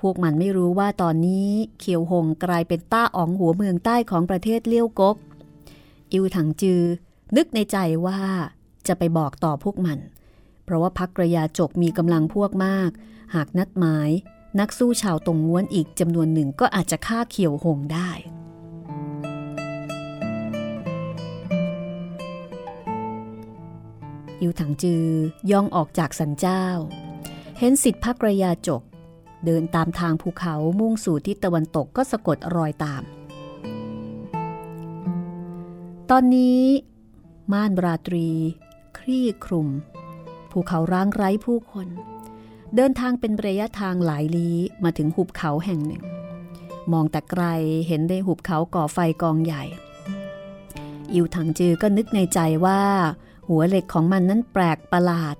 [0.00, 5.16] พวกมันไม่รู้ว่าตอนนี้เคียวหงกลายเป็นต้าอ๋องหัวเมืองใต้ของประเทศเลี้ยวกก
[6.12, 6.82] อิวถังจือ
[7.36, 7.76] นึกในใจ
[8.06, 8.20] ว่า
[8.86, 9.98] จะไปบอกต่อพวกมัน
[10.64, 12.90] เพราะว่าพักระยาจกมีกำลังพวกมาก
[13.34, 14.10] หากนัดหมาย
[14.58, 18.10] นักสู้ชาวตรงง้วนอีกจำนวนหนึ่งก็อาจจะฆ่าเขียวหงได้
[24.40, 25.06] อิวถังจือ
[25.50, 26.64] ย่องออกจากสันเจ้า
[27.58, 28.82] เห็นสิทธิพักระยาจก
[29.44, 33.02] เดินตามทางภูเขามุ่งสู่ทิศตะวันตกก็สะกดรอยตาม
[36.10, 36.62] ตอนนี้
[37.52, 38.28] ม่านราตรี
[38.98, 39.68] คลี่คลุม
[40.50, 41.88] ภูเขาร้างไร้ผู้คน
[42.76, 46.02] เดินทางเป็นระยะทางหลายลี้มาถึงหุบเขาแห่งหนึ่ง
[46.92, 47.44] มองแต่ไกล
[47.86, 49.64] เห็นได้หุบเขาก่อไฟกองใหญ่
[51.12, 52.80] อิวถังจือก็นึกในใจว่า
[53.48, 55.36] หัวเหล็กของมันนั้นแปลกประหลาด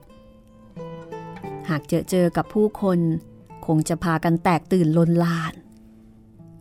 [1.68, 2.98] หากเจอเจอกับผู้คน
[3.66, 5.54] คงจะพากันแตกตื่นลนลาน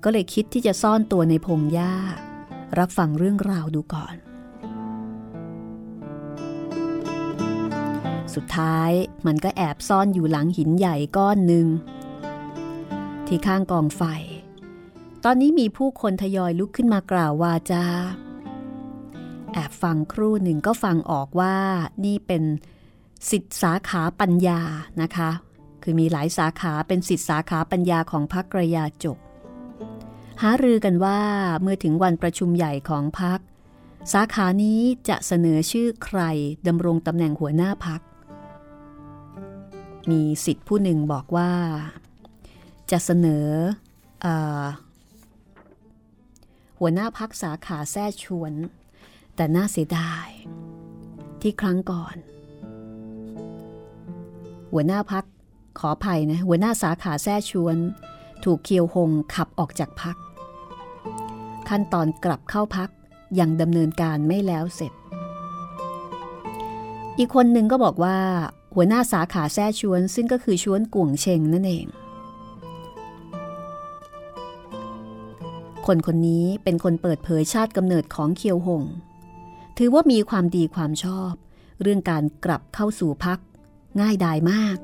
[0.04, 1.94] ก็เลยคิดที่จะซ่อนตัวในพงหญ้า
[2.80, 4.16] รับฟังเรื่องราวดูก่อน
[8.36, 8.92] สุดท้าย
[9.26, 11.68] มันก็แอบซ่อนอยู่หลังหินใหญ่ก้อนหนึ่ง
[13.28, 14.04] ที่ข้างกองไฟ
[15.24, 17.86] ตอนนี้มีผู้คนทยอยลุกขึ้นมากล่าววาจา
[19.54, 21.56] แอบฟังครู่หนึ่งก็ฟังออกว่า
[22.06, 22.44] นี่เป็น
[23.30, 24.62] สิทธิสาขาปัญญา
[25.02, 25.30] นะคะ
[25.84, 29.18] คือมีหลายสาขาเป็นสิทธิสาขาปัญญาของพรรคกระยาจก
[30.42, 31.20] หารือกันว่า
[31.62, 33.40] เมื่อถึงวันประชุมใหญ่ของพรรค
[34.14, 36.20] สาขานี้จะเสนอชื่อใคร
[36.68, 38.02] ดำรงตำแหน่งหัวหน้าพัก
[40.12, 41.52] มีสิทธิ์ผู้หนึ่งบอกว่า
[42.92, 43.48] จะเสนอ
[44.26, 44.28] อ
[46.80, 48.54] หัวหน้าพักสาขาแท้ชวน
[49.36, 50.28] แต่น่าเสียดาย
[51.42, 52.16] ที่ครั้งก่อน
[54.72, 55.26] หัวหน้าพัก
[55.80, 57.78] ขออภัยนะ หัวหน้าสาขาแท้ชวน
[58.44, 60.18] ถูกเคียวหงขับออกจากพัก
[61.70, 62.90] ขั้นตอนกลับเข้าพัก
[63.40, 64.94] ยังดำเนินการไม่แล้วเสร็จ
[67.18, 68.18] อีกคนหนึ่งก็บอกว่า
[68.74, 71.88] หัวหน้าสาขาแท้ชวน ซึ่งก็คือชวนก่วงเชงนั่นเอง
[75.86, 78.84] คนคนนี้เป็นคนเปิดเผยชาติกำเนิดของเคียวหง
[79.78, 81.34] ถือว่ามีความดีความชอบ
[81.82, 83.40] เรื่องการกลับเข้าสู่พัก
[84.00, 84.78] ง่ายดายมาก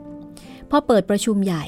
[0.69, 1.65] พอเปิดประชุมใหญ่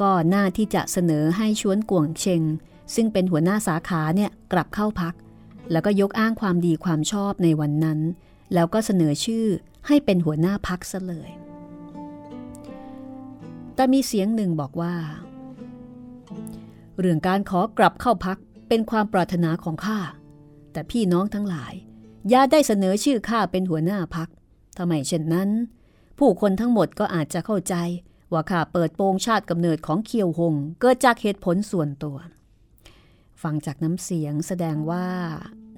[0.00, 2.42] ก็น่าที่จะเสนอให้ชวนกวงเชง
[2.94, 5.14] ซึ่งเป็นหัวหน้าสาขาเนี่ยกลับเข้าพัก
[5.70, 8.00] แล้วก็ยกอ้างความดีความชอบในวันนั้น
[8.54, 9.46] แล้วก็เสนอชื่อ
[9.86, 11.30] ให้เป็นหัวหน้าพักซะเลย
[13.74, 14.94] แต่มีเสียงหนึ่งบอกว่า
[16.98, 19.98] เรื่องการขอกลับเข้าพักเป็นความปรารถนาของข้า
[20.72, 21.74] แต่พี่น้องทั้งหลาย
[22.28, 24.28] อย่าได้เสนอชื่อข้าเป็นหัวหน้าพัก
[24.78, 25.50] ทำไมเช่นนั้น
[26.18, 27.74] ผู้คนทั้งหมดก็อาจจะเข้าใจ
[28.32, 32.16] ว่าข้าเปิดโปงชาติกำเนิดของเคียวหง เกิดจากเหตุผลส่วนตัว
[33.42, 35.06] ฟังจากน้ำเสียงแสดงว่า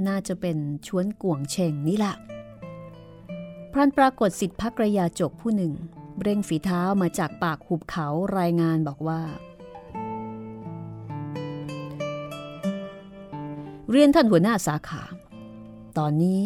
[0.07, 2.17] น่าจะเป็นชวนก่วงเชงนี่แหละ
[3.77, 5.73] พรันปรากฏสิทธิพักระยาจกผู้หนึ่ง
[6.23, 8.07] เร่งฝีเท้ามาจากปากหุบเขา
[8.39, 9.21] รายงานบอกว่า
[13.91, 15.03] เรียนท่านหัวหน้าสาขา
[15.99, 16.41] ตอนนี้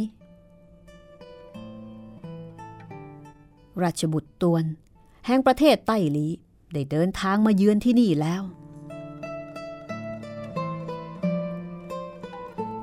[3.83, 4.65] ราชบุตรตวน
[5.27, 6.27] แห่งประเทศไต้หลี
[6.73, 8.43] ได้เดินทางมาเยือนที่นี่แล้ว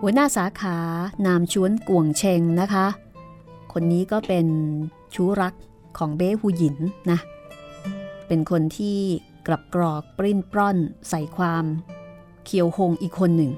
[0.02, 0.78] หัวหน้าสาขา
[1.26, 2.88] นามชวนกวงเชงนะคะ
[3.78, 4.48] คนนี้ก็เป็น
[5.16, 5.54] ชู้รัก
[5.98, 6.78] ของเบ้ฮูหยิน
[7.12, 7.20] นะ
[8.28, 8.98] เป็นคนที่
[9.48, 10.78] กลับกรอกปริ้นปร้อน
[11.10, 11.66] ใส่ความ
[12.46, 13.52] เคียวหงอีกคนหนึ่ง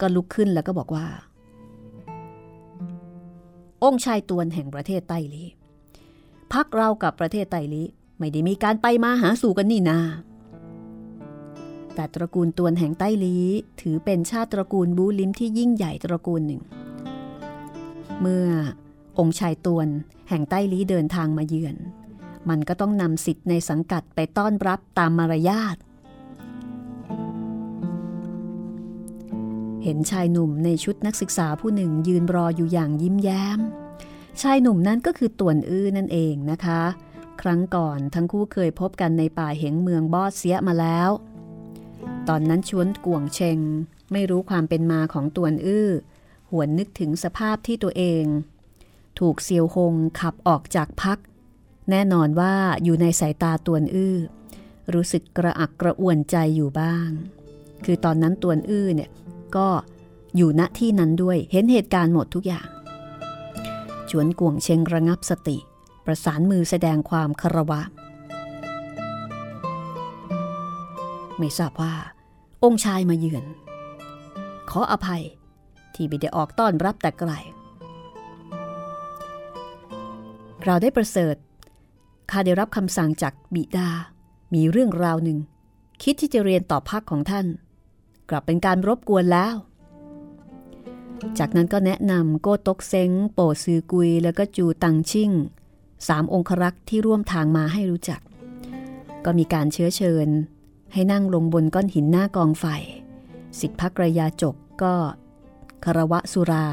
[0.00, 1.06] ก็ลุกขึ้นแล้วก็บอกว่า
[3.82, 5.44] องค์ชายตวนแห่งประเทศไต้ลี
[6.52, 7.82] พักเรากับประเทศไต้ลี
[8.18, 9.98] ไม่ได้มีการไปมาหาสู่กันนี่นา
[11.94, 13.36] แต่ตระกูลตวนแห่งไต้ลี
[13.80, 16.62] ถือเป็นชาติตระกูลบูลิมที่ยิ่งใหญ่ตระกูลหนึ่ง
[18.20, 18.46] เมื่อ
[19.18, 19.88] องค์ชายตวน
[20.28, 21.76] แห่งใต้ลี้เดินทางมาเยือน
[22.48, 25.76] มันก็ต้องนำสิทธิ์ในสังกัดไปต้อนรับตามมารยาท
[29.82, 33.60] เห็นชายหนุ่มในชุดนักศึกษาผู้หนึ่งยืนรออยู่อย่างยิ้มแย้ม
[34.42, 36.82] ชายหนุ่มนั้นก็คือตวนอื้อนั่นเองนะคะ
[37.40, 41.10] ครั้งก่อนทั้งคู่เคยพบกันในป่าเหงเมืองบอดเสียมาแล้ว
[42.28, 43.58] ตอนนั้นชวนกวงเชง
[44.12, 45.88] ไม่รู้ความเป็นมาของตวนอื้อ
[46.50, 48.24] หวนนึกถึงสภาพที่ตัวเอง
[49.18, 51.18] ถูกเซียวหงขับออกจากพัก
[51.90, 52.54] แน่นอนว่า
[52.84, 54.16] อยู่ในสายตาตวนอื้อ
[54.94, 57.08] รู้สึกกระอักกระอ่วนใจอยู่บ้าง
[57.84, 59.10] คือตอนนั้นตวนอื้อเนี่ย
[59.56, 59.68] ก็
[60.36, 62.68] อยู่ณที่นั้นด้วยเห็นเหตุการณ์หมดทุกอย่าง
[64.10, 65.58] ชวนกวงเชงระงับสติ
[66.04, 67.80] ประสานมือแสดงความคารวะ
[71.38, 71.94] ไม่ทราบว่า
[72.64, 73.44] องค์ชายมาเยือน
[74.70, 75.22] ขออภัย
[75.94, 77.32] ที่ไม่ได้ออกต้อนรับแต่ไกล
[80.64, 81.36] เราได้ประเสริฐ
[82.30, 83.88] ข้าได้รับคำสั่งจากบิดา
[84.54, 85.38] มีเรื่องราวหนึ่ง
[86.02, 87.46] คิดที่จะเรียนต่อพักของท่าน
[88.30, 89.54] กลับเป็นการรบกวนแล้ว
[91.38, 95.30] จากนั้นก็แนะนำโกตกเซ้ง โปซือกุย แล้วก็จูตังชิ่ง
[96.08, 98.20] สามองครักษ์ที่ร่วมทางมาให้รู้จัก
[99.24, 100.28] ก็มีการเชื้อเชิญ
[100.92, 102.64] ให้นั่งลงบนก้อนหินหน้ากองไฟ
[103.60, 104.94] สิทธิพักรยาจกก็
[105.84, 106.66] คารวะสุรา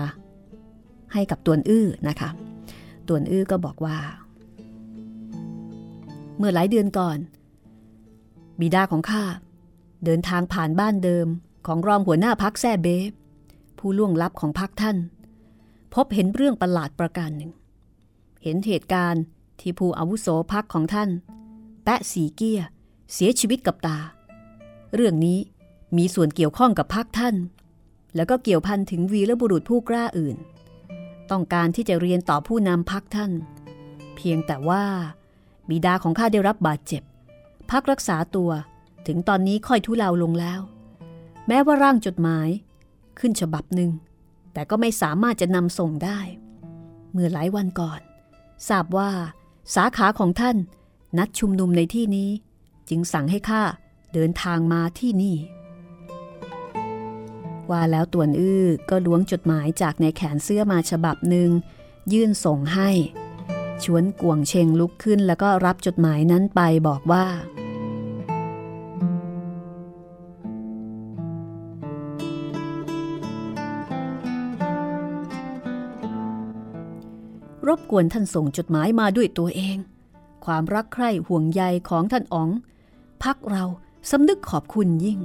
[1.14, 2.30] ให้กับตวนอื้อนะคะ
[3.12, 3.98] ตวนอื้อก็บอกว่า
[6.38, 7.18] เมื่อหลายเดือนก่อน
[8.60, 9.24] บิดาของข้า
[10.06, 11.28] เดินทางผ่านบ้านเดิม
[11.66, 12.88] ของรองหัวหน้าพักแซ่เบ
[13.80, 14.98] ผู้ล่วงลับของพักท่าน
[15.94, 17.52] พบเห็นเรื่องประหลาดประการหนึ่ง
[18.44, 19.24] เห็นเหตุการณ์
[19.60, 21.10] ที่ผู้อาวุโสพักของท่าน
[21.84, 22.62] แปะสีเกีย
[23.14, 23.98] เสียชีวิตกับตา
[24.96, 25.40] เรื่องนี้
[25.98, 27.36] มีส่วนเกี่ยวข้องกับพักท่าน
[28.16, 30.38] แล้วก็เกี่ยวพันถึงวีรบุรุษผู้กล้าอื่น
[31.32, 33.32] ต้องการที่จะเรียนต่อผู้นำพักท่าน
[34.16, 34.84] เพียงแต่ว่า
[35.70, 37.04] บิดาของข้าได้รับบาดเจ็บ
[37.72, 38.52] พักรักษาตัว
[39.08, 40.60] ถึงตอนนี้ค่อยทุเลาลงแล้ว
[41.48, 42.50] แม้ว่าร่างจดหมาย
[43.20, 43.92] ขึ้นฉบับหนึ่ง
[44.54, 46.20] แต่ก็ไม่สามารถจะนำส่งได้
[47.12, 48.02] เมื่อหลายวันก่อน
[48.70, 49.12] ทราบว่า
[49.76, 50.58] สาขาของท่าน
[51.18, 52.30] นัดชุมนุมในที่นี้
[52.90, 53.64] จึงสั่งให้ข้า
[54.14, 55.36] เดินทางมาที่นี่
[57.70, 61.50] ว่าแล้วตวนอื้อก็ล้วงจดหมายจากในแขนเสื้อมาฉบับหนึ่ง
[62.14, 62.90] ยื่นส่งให้
[63.84, 67.26] ชวนกวงเชงลุกขึ้นแล้วก็รับจดหมายนั้นไปบอกว่า
[77.68, 79.78] รบกวนท่านส่งจดหมายมาด้วยตัวเอง
[80.46, 82.50] ความรักใคร่ห่วงใยของท่านอ๋อง
[83.24, 83.64] พักเรา
[84.12, 85.20] สำนึกขอบคุณยิ่ง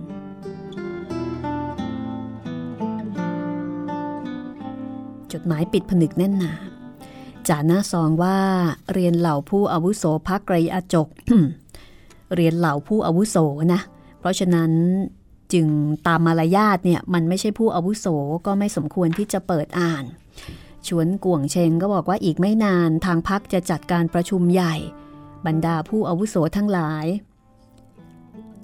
[5.33, 6.55] จดหมายปิดผนึกแน่นหนา
[7.49, 8.39] จ่าหน้าซองว่า
[8.93, 11.09] เรียนเหล่าผู้อาวุโสพักไกรอจก
[12.35, 13.37] เรียนเหล่าผู้อาวุโส
[13.75, 13.81] นะ
[14.21, 14.71] เพราะฉะนั้น
[15.53, 15.67] จึง
[16.07, 18.07] ตามมารยาทเนี่ยมันไม่ใช่ผู้อาวุโส
[18.47, 20.05] ก็ไม่สมควรที่จะเปิดอ่าน
[20.89, 24.75] ชวนกวงเชงก็บอกว่าอีกไม่นานทางพักจะจัดการประชุมใหญ่
[25.47, 27.07] บรรดาผู้อาวุโสทั้งหลาย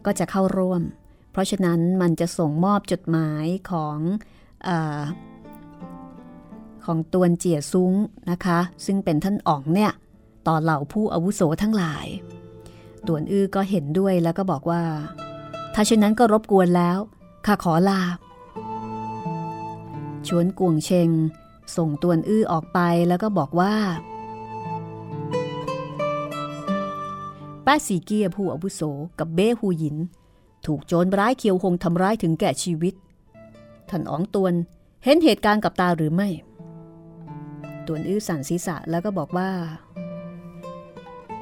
[0.05, 0.83] ก็จะเข้าร่วม
[1.33, 3.97] เพราะฉะนั้นมันจะส่งมอบจดหมายของ
[4.69, 4.71] อ
[6.87, 7.93] ของตวนเจียซุ้ง
[8.31, 9.93] นะคะ ซึ่งเป็นท่านอ๋องเนี่ย
[10.47, 12.07] ต่อเหล่าผู้อาวุโสทั้งหลาย
[13.07, 14.83] ตวนอื้อก็เห็นด้วยแล้วก็บอกว่า
[15.75, 16.99] ถ้าเช่นนั้นก็รบกวนแล้ว
[17.47, 18.01] ข้าขอลา
[20.29, 21.11] ชวนกวงเชง
[21.77, 22.79] ส่งตวนอื้อออกไป
[23.09, 23.75] แล้วก็บอกว่า
[27.67, 28.81] ป้าสีเกียผู้อาวุโส
[29.19, 29.97] กับเบ้ฮูหยิน
[30.67, 32.95] ถูกโจรร้ายเคียวหงทำร้ายถึงแก่ชีวิต
[33.89, 34.55] ท่านอ๋องตวน
[35.05, 36.29] เห็นเหตุการณ์กับตาหรือไม่
[37.87, 39.51] ตวนอื้อสั่นศีรษะแล้วก็บอกว่า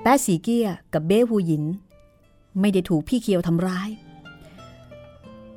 [0.03, 1.65] แป้สีเกียกับเบ้ฮูหยิน
[2.61, 3.89] ไม่ได้ถูกพี่เคียวทำร้าย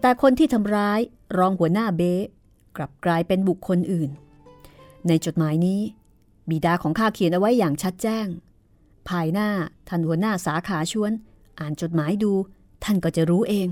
[0.01, 0.99] แต่คนที่ทำร้าย
[1.37, 2.13] รองหัวหน้าเบ้
[2.77, 4.09] กลับกลายเป็นบุคคลอื่น
[5.07, 5.81] ในจดหมายนี้
[6.49, 8.27] บิดาของข้าเขียนเอาไว้อย่างชัดแจ้ง
[9.09, 9.49] ภายหน้า
[9.87, 11.11] ท่านหัวหน้าสาขาชวน
[11.59, 12.31] อ่านจดหมายดู
[12.83, 13.67] ท่านก็จะรู้เอง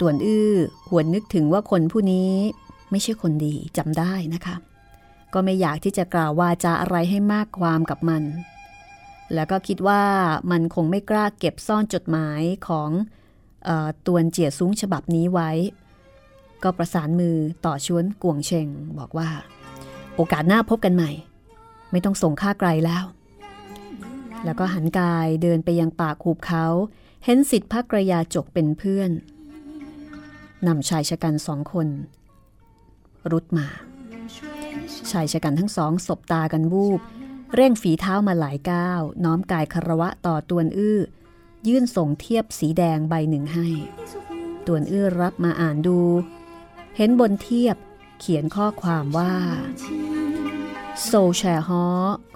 [0.00, 0.52] ต่วนอื้อ
[0.88, 2.32] หวนนึกถึงว่าคนผู้นี้
[2.90, 4.56] ไม่ใช่คนดีจำได้นะคะ
[5.32, 8.22] ก็ไม่อยากที่จะกล่าววาจาอะไรให้มากความกับมัน
[9.34, 10.02] แล้วก็คิดว่า
[10.50, 12.90] มันคงไม่กล้าเก็บซ่อนจดหมายของ
[13.68, 15.50] ออตวนเจียซุ้งฉบับนี้ไว้
[16.62, 17.36] ก็ประสานมือ
[17.66, 19.28] ต่อชวนกวงเชงบอกว่า
[20.16, 21.10] โอกาสหน้าพบกันใหม่
[21.90, 23.04] ไม่ต้องส่งค่าไกลแล้ว
[24.44, 26.66] แล้วก็หันกายเดินไปยังปากหูบเขา
[27.24, 29.10] เห็นสิทธิพักระยาจกเป็นเพื่อน
[30.66, 31.88] นำชายชะกันสองคน
[33.30, 33.66] รุดมา
[35.10, 37.00] ชายชะกันทั้งสองสบตากันวูบ
[37.54, 40.98] เร่งฝีเท้ามาหลายก้าว น้อมกายคารวะต่อตวนอื้อ
[41.68, 43.68] ยื่นส่งเทียบสีแดงใบหนึ่งให้
[44.66, 45.98] ตวนอื้อรับมาอ่านดู
[46.96, 47.76] เห็นบนเทียบ
[48.20, 49.34] เขียนข้อความว่า
[51.04, 51.86] โซแชฮอ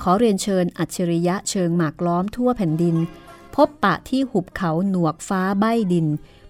[0.02, 2.96] ขอเรียนเชิญอัจฉริยะเชิงหมากล้อมทั่วแผ่นดิน
[3.54, 6.06] พบปะที่หุบเขาหนวกฟ้าใบดิน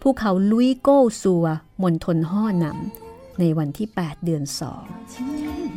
[0.07, 1.47] ภูเขาลุยโก้ซัว
[1.83, 4.85] มณฑลห่อหนำในวันที่ 8 เดือนสอง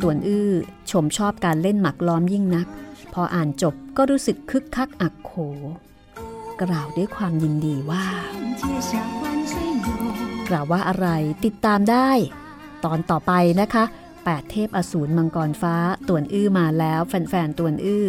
[0.01, 0.51] ตวนอื้อ
[0.91, 2.67] ชมชอบการเล่นหมักล้อมยิ่งนัก
[3.13, 5.31] พออ่านจบก็รู้สึกคึกคักอักโข
[6.61, 8.05] กล่าวด้วยความยินดีว่า
[10.49, 11.07] กล่าวว่าอะไร
[11.45, 12.09] ติดตามได้
[12.85, 13.83] ตอนต่อไปนะคะ
[14.17, 15.75] 8 เทพอสูรมังกรฟ้า
[16.07, 18.05] ตวนอื้อมาแล้ว แฟนๆตวนอื้อ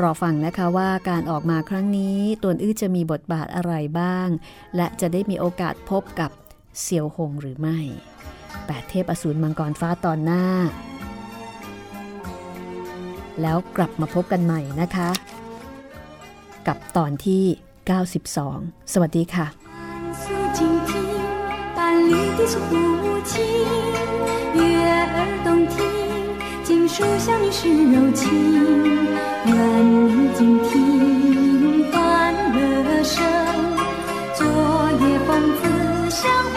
[0.00, 4.28] รอฟังนะคะว่าการออกมาครั้งนี้ตวนอื้อจะมีบทบาทอะไรบ้าง
[4.76, 6.30] และจะได้มีโอกาสพบกับ
[6.80, 7.78] เซียวหงหรือไม่
[8.66, 10.44] แปดเทพอสูรมังกรฟ้าตอนหน้า
[13.42, 15.10] แล้วกลับมาพบกันใหม่นะคะ
[16.66, 17.44] กับตอนที่
[18.16, 19.46] 92 สวัสดีค่ะ
[26.68, 27.60] 锦书向你是
[27.92, 29.54] 柔情， 愿
[29.90, 33.14] 你静听欢乐声，
[34.34, 34.44] 昨
[35.00, 35.62] 夜风子
[36.10, 36.20] 相
[36.52, 36.56] 会